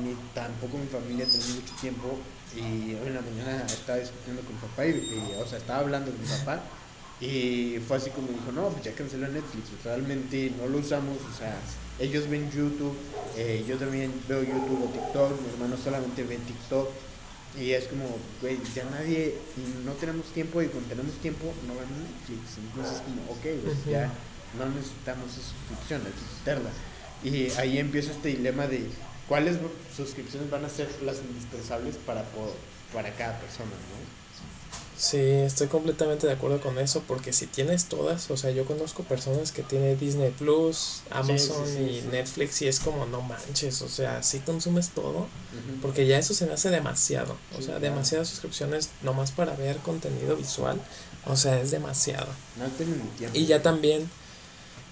ni 0.03 0.15
tampoco 0.35 0.79
mi 0.79 0.87
familia 0.87 1.27
tiene 1.27 1.45
mucho 1.47 1.75
tiempo. 1.81 2.19
Y 2.55 2.95
hoy 2.95 3.07
en 3.07 3.15
la 3.15 3.23
mañana 3.23 3.65
estaba 3.67 3.99
discutiendo 3.99 4.43
con 4.43 4.55
mi 4.55 4.61
papá, 4.61 4.87
y, 4.87 4.91
y, 4.91 5.37
o 5.41 5.47
sea, 5.47 5.59
estaba 5.59 5.81
hablando 5.81 6.11
con 6.11 6.21
mi 6.21 6.27
papá. 6.27 6.63
Y 7.21 7.79
fue 7.87 7.99
así 7.99 8.11
como 8.11 8.29
dijo, 8.29 8.51
no, 8.53 8.71
pues 8.71 8.85
ya 8.85 8.95
canceló 8.95 9.29
Netflix, 9.29 9.69
realmente 9.85 10.53
no 10.57 10.67
lo 10.67 10.79
usamos, 10.79 11.19
o 11.19 11.39
sea, 11.39 11.55
ellos 11.99 12.29
ven 12.31 12.51
YouTube, 12.51 12.97
eh, 13.37 13.63
yo 13.69 13.77
también 13.77 14.11
veo 14.27 14.43
YouTube 14.43 14.85
o 14.85 14.89
TikTok, 14.89 15.39
mi 15.43 15.51
hermano 15.53 15.77
solamente 15.77 16.25
ve 16.25 16.39
TikTok. 16.39 16.89
Y 17.59 17.73
es 17.73 17.87
como, 17.89 18.05
güey, 18.41 18.59
ya 18.75 18.85
nadie, 18.85 19.35
no 19.85 19.93
tenemos 19.95 20.27
tiempo 20.27 20.63
y 20.63 20.69
cuando 20.69 20.89
tenemos 20.89 21.13
tiempo 21.17 21.53
no 21.67 21.75
vemos 21.75 21.99
Netflix. 21.99 22.59
Entonces 22.59 22.97
es 22.97 23.03
como, 23.03 23.23
ok, 23.33 23.43
güey, 23.65 23.93
ya 23.93 24.11
no 24.57 24.67
necesitamos 24.71 25.33
esa 25.33 25.43
suscripción, 25.43 26.01
hay 26.07 26.13
que 26.13 26.39
quitarla. 26.39 26.71
Y 27.23 27.51
ahí 27.61 27.79
empieza 27.79 28.13
este 28.13 28.29
dilema 28.29 28.67
de 28.67 28.89
cuáles 29.31 29.59
suscripciones 29.97 30.51
van 30.51 30.65
a 30.65 30.69
ser 30.69 30.89
las 31.05 31.19
indispensables 31.19 31.95
para, 32.05 32.25
para 32.93 33.15
cada 33.15 33.39
persona, 33.39 33.71
¿no? 33.71 34.21
Sí, 34.99 35.19
estoy 35.19 35.69
completamente 35.69 36.27
de 36.27 36.33
acuerdo 36.33 36.61
con 36.61 36.79
eso, 36.79 37.05
porque 37.07 37.33
si 37.33 37.47
tienes 37.47 37.85
todas, 37.85 38.29
o 38.31 38.37
sea, 38.37 38.51
yo 38.51 38.65
conozco 38.65 39.05
personas 39.05 39.53
que 39.53 39.63
tienen 39.63 39.99
Disney 39.99 40.31
Plus, 40.37 41.03
Amazon 41.11 41.65
y 41.79 42.03
Netflix 42.11 42.61
y 42.63 42.69
es 42.69 42.81
como, 42.81 43.07
no 43.07 43.23
manches, 43.23 43.81
o 43.83 43.89
sea, 43.89 44.23
si 44.25 44.41
consumes 44.41 44.91
todo, 44.91 45.29
porque 45.81 46.07
ya 46.07 46.19
eso 46.19 46.35
se 46.35 46.45
me 46.45 46.55
hace 46.55 46.69
demasiado, 46.69 47.37
o 47.57 47.63
sea, 47.63 47.79
demasiadas 47.79 48.29
suscripciones 48.29 48.91
nomás 49.03 49.31
para 49.31 49.55
ver 49.55 49.77
contenido 49.77 50.37
visual, 50.37 50.79
o 51.25 51.37
sea, 51.37 51.61
es 51.61 51.71
demasiado. 51.71 52.27
No 52.59 52.67
tiempo. 52.67 53.39
Y 53.39 53.47
ya 53.47 53.63
también, 53.63 54.11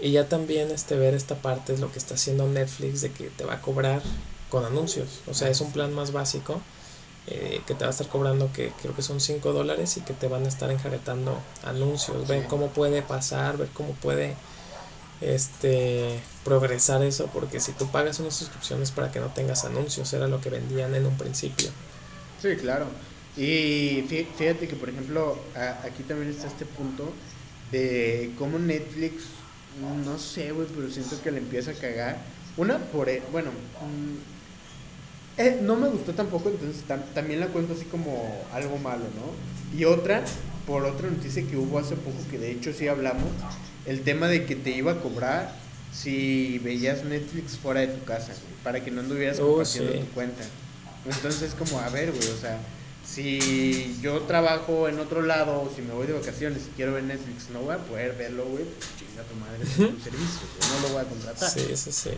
y 0.00 0.12
ya 0.12 0.28
también 0.28 0.70
este 0.70 0.96
ver 0.96 1.14
esta 1.14 1.36
parte 1.36 1.72
es 1.74 1.80
lo 1.80 1.90
que 1.92 1.98
está 1.98 2.14
haciendo 2.14 2.46
Netflix 2.48 3.00
de 3.00 3.10
que 3.10 3.30
te 3.30 3.44
va 3.44 3.54
a 3.54 3.60
cobrar 3.60 4.02
con 4.48 4.64
anuncios, 4.64 5.20
o 5.26 5.34
sea, 5.34 5.48
es 5.48 5.60
un 5.60 5.72
plan 5.72 5.92
más 5.94 6.12
básico 6.12 6.60
eh, 7.26 7.60
que 7.66 7.74
te 7.74 7.84
va 7.84 7.88
a 7.88 7.90
estar 7.90 8.08
cobrando 8.08 8.50
que 8.52 8.72
creo 8.80 8.94
que 8.94 9.02
son 9.02 9.20
5 9.20 9.52
dólares 9.52 9.98
y 9.98 10.00
que 10.00 10.14
te 10.14 10.28
van 10.28 10.46
a 10.46 10.48
estar 10.48 10.70
enjaretando 10.70 11.38
anuncios, 11.62 12.26
ver 12.26 12.46
cómo 12.46 12.68
puede 12.68 13.02
pasar, 13.02 13.58
ver 13.58 13.68
cómo 13.74 13.92
puede 13.92 14.34
este 15.20 16.20
progresar 16.44 17.02
eso, 17.02 17.26
porque 17.26 17.60
si 17.60 17.72
tú 17.72 17.90
pagas 17.90 18.20
unas 18.20 18.34
suscripciones 18.34 18.92
para 18.92 19.10
que 19.10 19.20
no 19.20 19.26
tengas 19.26 19.64
anuncios, 19.64 20.12
era 20.12 20.26
lo 20.26 20.40
que 20.40 20.48
vendían 20.48 20.94
en 20.94 21.06
un 21.06 21.18
principio. 21.18 21.68
Sí, 22.40 22.56
claro. 22.56 22.86
Y 23.36 24.04
fíjate 24.08 24.66
que, 24.66 24.76
por 24.76 24.88
ejemplo, 24.88 25.38
aquí 25.84 26.04
también 26.04 26.30
está 26.30 26.46
este 26.46 26.64
punto 26.64 27.12
de 27.70 28.32
cómo 28.38 28.58
Netflix, 28.58 29.24
no 30.04 30.18
sé, 30.18 30.52
güey, 30.52 30.66
pero 30.74 30.90
siento 30.90 31.20
que 31.22 31.30
le 31.30 31.38
empieza 31.38 31.70
a 31.70 31.74
cagar. 31.74 32.18
Una, 32.56 32.78
por, 32.78 33.08
e, 33.08 33.22
bueno, 33.30 33.50
mm, 33.50 35.40
eh, 35.40 35.60
no 35.62 35.76
me 35.76 35.88
gustó 35.88 36.12
tampoco, 36.14 36.48
entonces 36.48 36.82
también 37.14 37.40
la 37.40 37.46
cuento 37.48 37.74
así 37.74 37.84
como 37.84 38.44
algo 38.52 38.76
malo, 38.78 39.04
¿no? 39.04 39.78
Y 39.78 39.84
otra, 39.84 40.24
por 40.66 40.84
otra 40.84 41.08
noticia 41.08 41.46
que 41.46 41.56
hubo 41.56 41.78
hace 41.78 41.94
poco, 41.94 42.16
que 42.30 42.38
de 42.38 42.50
hecho 42.50 42.72
sí 42.72 42.88
hablamos, 42.88 43.30
el 43.86 44.02
tema 44.02 44.26
de 44.26 44.44
que 44.44 44.56
te 44.56 44.70
iba 44.70 44.92
a 44.92 45.00
cobrar 45.00 45.52
si 45.92 46.58
veías 46.58 47.04
Netflix 47.04 47.56
fuera 47.56 47.80
de 47.80 47.88
tu 47.88 48.04
casa, 48.04 48.32
para 48.64 48.84
que 48.84 48.90
no 48.90 49.00
anduvieras 49.00 49.38
oh, 49.38 49.48
compartiendo 49.48 49.92
tu 49.92 50.06
cuenta. 50.08 50.42
Entonces, 51.06 51.54
como, 51.54 51.78
a 51.78 51.88
ver, 51.88 52.10
güey, 52.10 52.28
o 52.28 52.36
sea, 52.36 52.58
si 53.08 53.98
yo 54.02 54.20
trabajo 54.22 54.88
en 54.88 54.98
otro 54.98 55.22
lado, 55.22 55.62
o 55.62 55.72
si 55.74 55.82
me 55.82 55.94
voy 55.94 56.06
de 56.06 56.12
vacaciones 56.12 56.62
y 56.66 56.76
quiero 56.76 56.92
ver 56.92 57.04
Netflix, 57.04 57.48
no 57.50 57.60
voy 57.60 57.74
a 57.74 57.78
poder 57.78 58.14
verlo, 58.16 58.44
güey, 58.44 58.64
pues 58.64 58.86
chinga 58.98 59.22
tu 59.22 59.34
madre, 59.36 59.62
es 59.62 59.78
un 59.78 60.02
servicio, 60.02 60.40
no 60.74 60.88
lo 60.88 60.94
voy 60.94 61.02
a 61.02 61.08
contratar. 61.08 61.50
Sí, 61.50 61.76
sí, 61.76 61.92
sí. 61.92 62.10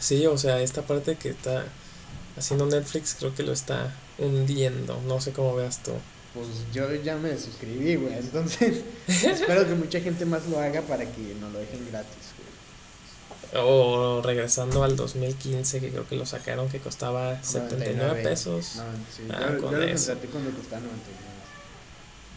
Sí, 0.00 0.26
o 0.26 0.36
sea, 0.36 0.60
esta 0.60 0.82
parte 0.82 1.14
que 1.14 1.28
está 1.28 1.64
haciendo 2.36 2.66
Netflix 2.66 3.14
creo 3.18 3.34
que 3.34 3.44
lo 3.44 3.52
está 3.52 3.94
hundiendo. 4.18 5.00
No 5.06 5.20
sé 5.20 5.32
cómo 5.32 5.54
veas 5.54 5.82
tú. 5.82 5.92
Pues 6.34 6.48
yo 6.72 6.92
ya 6.94 7.16
me 7.16 7.38
suscribí, 7.38 7.94
güey. 7.96 8.14
Entonces, 8.14 8.82
espero 9.06 9.66
que 9.66 9.74
mucha 9.74 10.00
gente 10.00 10.24
más 10.24 10.46
lo 10.48 10.58
haga 10.58 10.82
para 10.82 11.04
que 11.04 11.34
nos 11.40 11.52
lo 11.52 11.60
dejen 11.60 11.86
gratis, 11.90 12.32
güey. 12.36 12.51
O 13.54 14.22
regresando 14.24 14.82
al 14.82 14.96
2015, 14.96 15.80
que 15.80 15.90
creo 15.90 16.08
que 16.08 16.16
lo 16.16 16.24
sacaron, 16.24 16.68
que 16.68 16.78
costaba 16.78 17.42
79 17.42 18.22
pesos. 18.22 18.76
No, 18.76 18.84
sí. 19.14 19.22
Ah, 19.30 19.40
yo, 19.40 19.54
lo 19.54 19.62
contraté 19.62 20.26
cuando 20.28 20.50
costaba 20.52 20.80
99. 20.82 21.32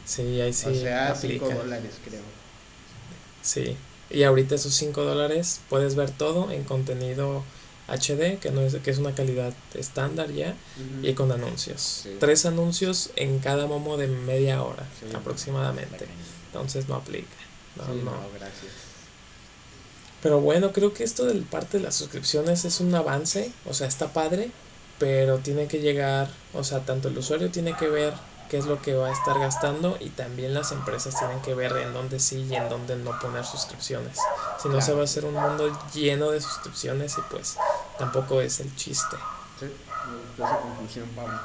Sí, 0.05 0.41
ahí 0.41 0.53
sí. 0.53 0.69
O 0.69 0.75
sea, 0.75 1.15
5 1.15 1.49
dólares, 1.49 1.93
creo. 2.03 2.21
Sí. 3.41 3.77
Y 4.09 4.23
ahorita 4.23 4.55
esos 4.55 4.73
5 4.73 5.03
dólares 5.03 5.61
puedes 5.69 5.95
ver 5.95 6.11
todo 6.11 6.51
en 6.51 6.63
contenido 6.63 7.43
HD, 7.87 8.39
que 8.39 8.51
no 8.51 8.61
es 8.61 8.75
que 8.75 8.91
es 8.91 8.97
una 8.97 9.13
calidad 9.13 9.53
estándar 9.73 10.31
ya, 10.31 10.55
y 11.01 11.13
con 11.13 11.31
anuncios. 11.31 12.07
Tres 12.19 12.45
anuncios 12.45 13.11
en 13.15 13.39
cada 13.39 13.67
momo 13.67 13.97
de 13.97 14.07
media 14.07 14.63
hora 14.63 14.85
aproximadamente. 15.13 16.07
Entonces 16.47 16.87
no 16.87 16.95
aplica. 16.95 17.27
No, 17.77 17.93
no. 17.93 18.11
gracias. 18.37 18.84
Pero 20.21 20.39
bueno, 20.39 20.71
creo 20.71 20.93
que 20.93 21.03
esto 21.03 21.25
del 21.25 21.43
parte 21.43 21.77
de 21.77 21.83
las 21.83 21.95
suscripciones 21.95 22.65
es 22.65 22.79
un 22.79 22.93
avance, 22.95 23.51
o 23.65 23.73
sea, 23.73 23.87
está 23.87 24.07
padre, 24.07 24.51
pero 24.97 25.39
tiene 25.39 25.67
que 25.67 25.79
llegar, 25.79 26.29
o 26.53 26.63
sea, 26.63 26.79
tanto 26.85 27.09
el 27.09 27.17
usuario 27.17 27.51
tiene 27.51 27.75
que 27.75 27.87
ver 27.87 28.13
qué 28.49 28.57
es 28.57 28.65
lo 28.65 28.81
que 28.81 28.93
va 28.93 29.07
a 29.07 29.11
estar 29.11 29.37
gastando 29.39 29.97
y 29.99 30.09
también 30.09 30.53
las 30.53 30.71
empresas 30.71 31.17
tienen 31.17 31.41
que 31.41 31.53
ver 31.53 31.75
en 31.77 31.93
dónde 31.93 32.19
sí 32.19 32.47
y 32.49 32.55
en 32.55 32.69
dónde 32.69 32.95
no 32.95 33.19
poner 33.19 33.45
suscripciones. 33.45 34.17
Si 34.61 34.69
no 34.69 34.81
se 34.81 34.93
va 34.93 35.01
a 35.01 35.03
hacer 35.03 35.25
un 35.25 35.33
mundo 35.33 35.71
lleno 35.93 36.31
de 36.31 36.41
suscripciones 36.41 37.17
y 37.17 37.21
pues 37.29 37.57
tampoco 37.97 38.41
es 38.41 38.59
el 38.59 38.75
chiste. 38.75 39.17
Sí, 39.59 39.65
me 39.65 40.17
gustó 40.17 40.45
esa 40.45 40.59
conclusión, 40.59 41.09
Pablo. 41.15 41.39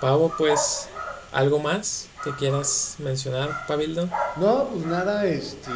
Pavo, 0.00 0.34
pues, 0.36 0.88
¿algo 1.32 1.58
más 1.60 2.08
que 2.24 2.32
quieras 2.32 2.96
mencionar, 2.98 3.66
Pabildo? 3.66 4.08
No, 4.36 4.68
pues 4.68 4.86
nada, 4.86 5.26
este, 5.26 5.70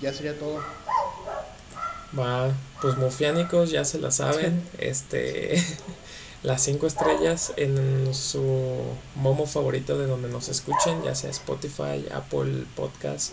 ya 0.00 0.12
sería 0.12 0.38
todo. 0.38 0.60
Va, 2.18 2.50
pues 2.80 2.96
mufiánicos, 2.96 3.70
ya 3.70 3.84
se 3.84 3.98
la 3.98 4.10
saben, 4.10 4.62
este... 4.78 5.62
las 6.42 6.62
cinco 6.62 6.86
estrellas 6.86 7.52
en 7.56 8.14
su 8.14 8.40
momo 9.16 9.46
favorito 9.46 9.98
de 9.98 10.06
donde 10.06 10.28
nos 10.28 10.48
escuchen, 10.48 11.02
ya 11.02 11.14
sea 11.16 11.30
Spotify, 11.30 12.06
Apple 12.14 12.66
Podcast 12.76 13.32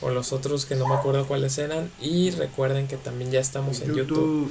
o 0.00 0.10
los 0.10 0.32
otros 0.32 0.64
que 0.64 0.74
no 0.74 0.86
me 0.86 0.94
acuerdo 0.94 1.26
cuáles 1.26 1.58
eran. 1.58 1.90
Y 2.00 2.30
recuerden 2.30 2.88
que 2.88 2.96
también 2.96 3.30
ya 3.30 3.40
estamos 3.40 3.80
en, 3.80 3.94
YouTube, 3.94 4.50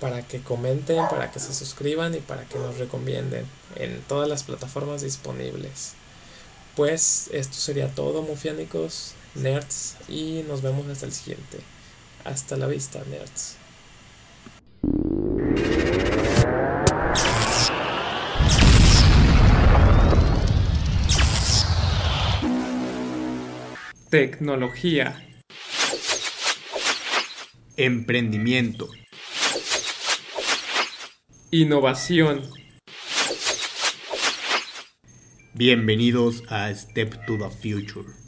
para 0.00 0.22
que 0.26 0.40
comenten, 0.40 1.08
para 1.08 1.30
que 1.30 1.40
se 1.40 1.54
suscriban 1.54 2.14
y 2.14 2.18
para 2.18 2.44
que 2.44 2.58
nos 2.58 2.76
recomienden 2.76 3.46
en 3.76 4.02
todas 4.08 4.28
las 4.28 4.42
plataformas 4.42 5.02
disponibles. 5.02 5.94
Pues 6.76 7.30
esto 7.32 7.54
sería 7.54 7.88
todo, 7.88 8.20
mufiánicos, 8.20 9.14
nerds, 9.34 9.96
y 10.10 10.44
nos 10.46 10.60
vemos 10.60 10.86
hasta 10.88 11.06
el 11.06 11.12
siguiente. 11.12 11.58
Hasta 12.22 12.58
la 12.58 12.66
vista, 12.66 13.02
nerds. 13.10 13.56
Tecnología. 24.10 25.26
Emprendimiento. 27.78 28.90
Innovación. 31.50 32.65
Bienvenidos 35.58 36.42
a 36.50 36.74
Step 36.74 37.24
to 37.26 37.38
the 37.38 37.48
Future. 37.48 38.25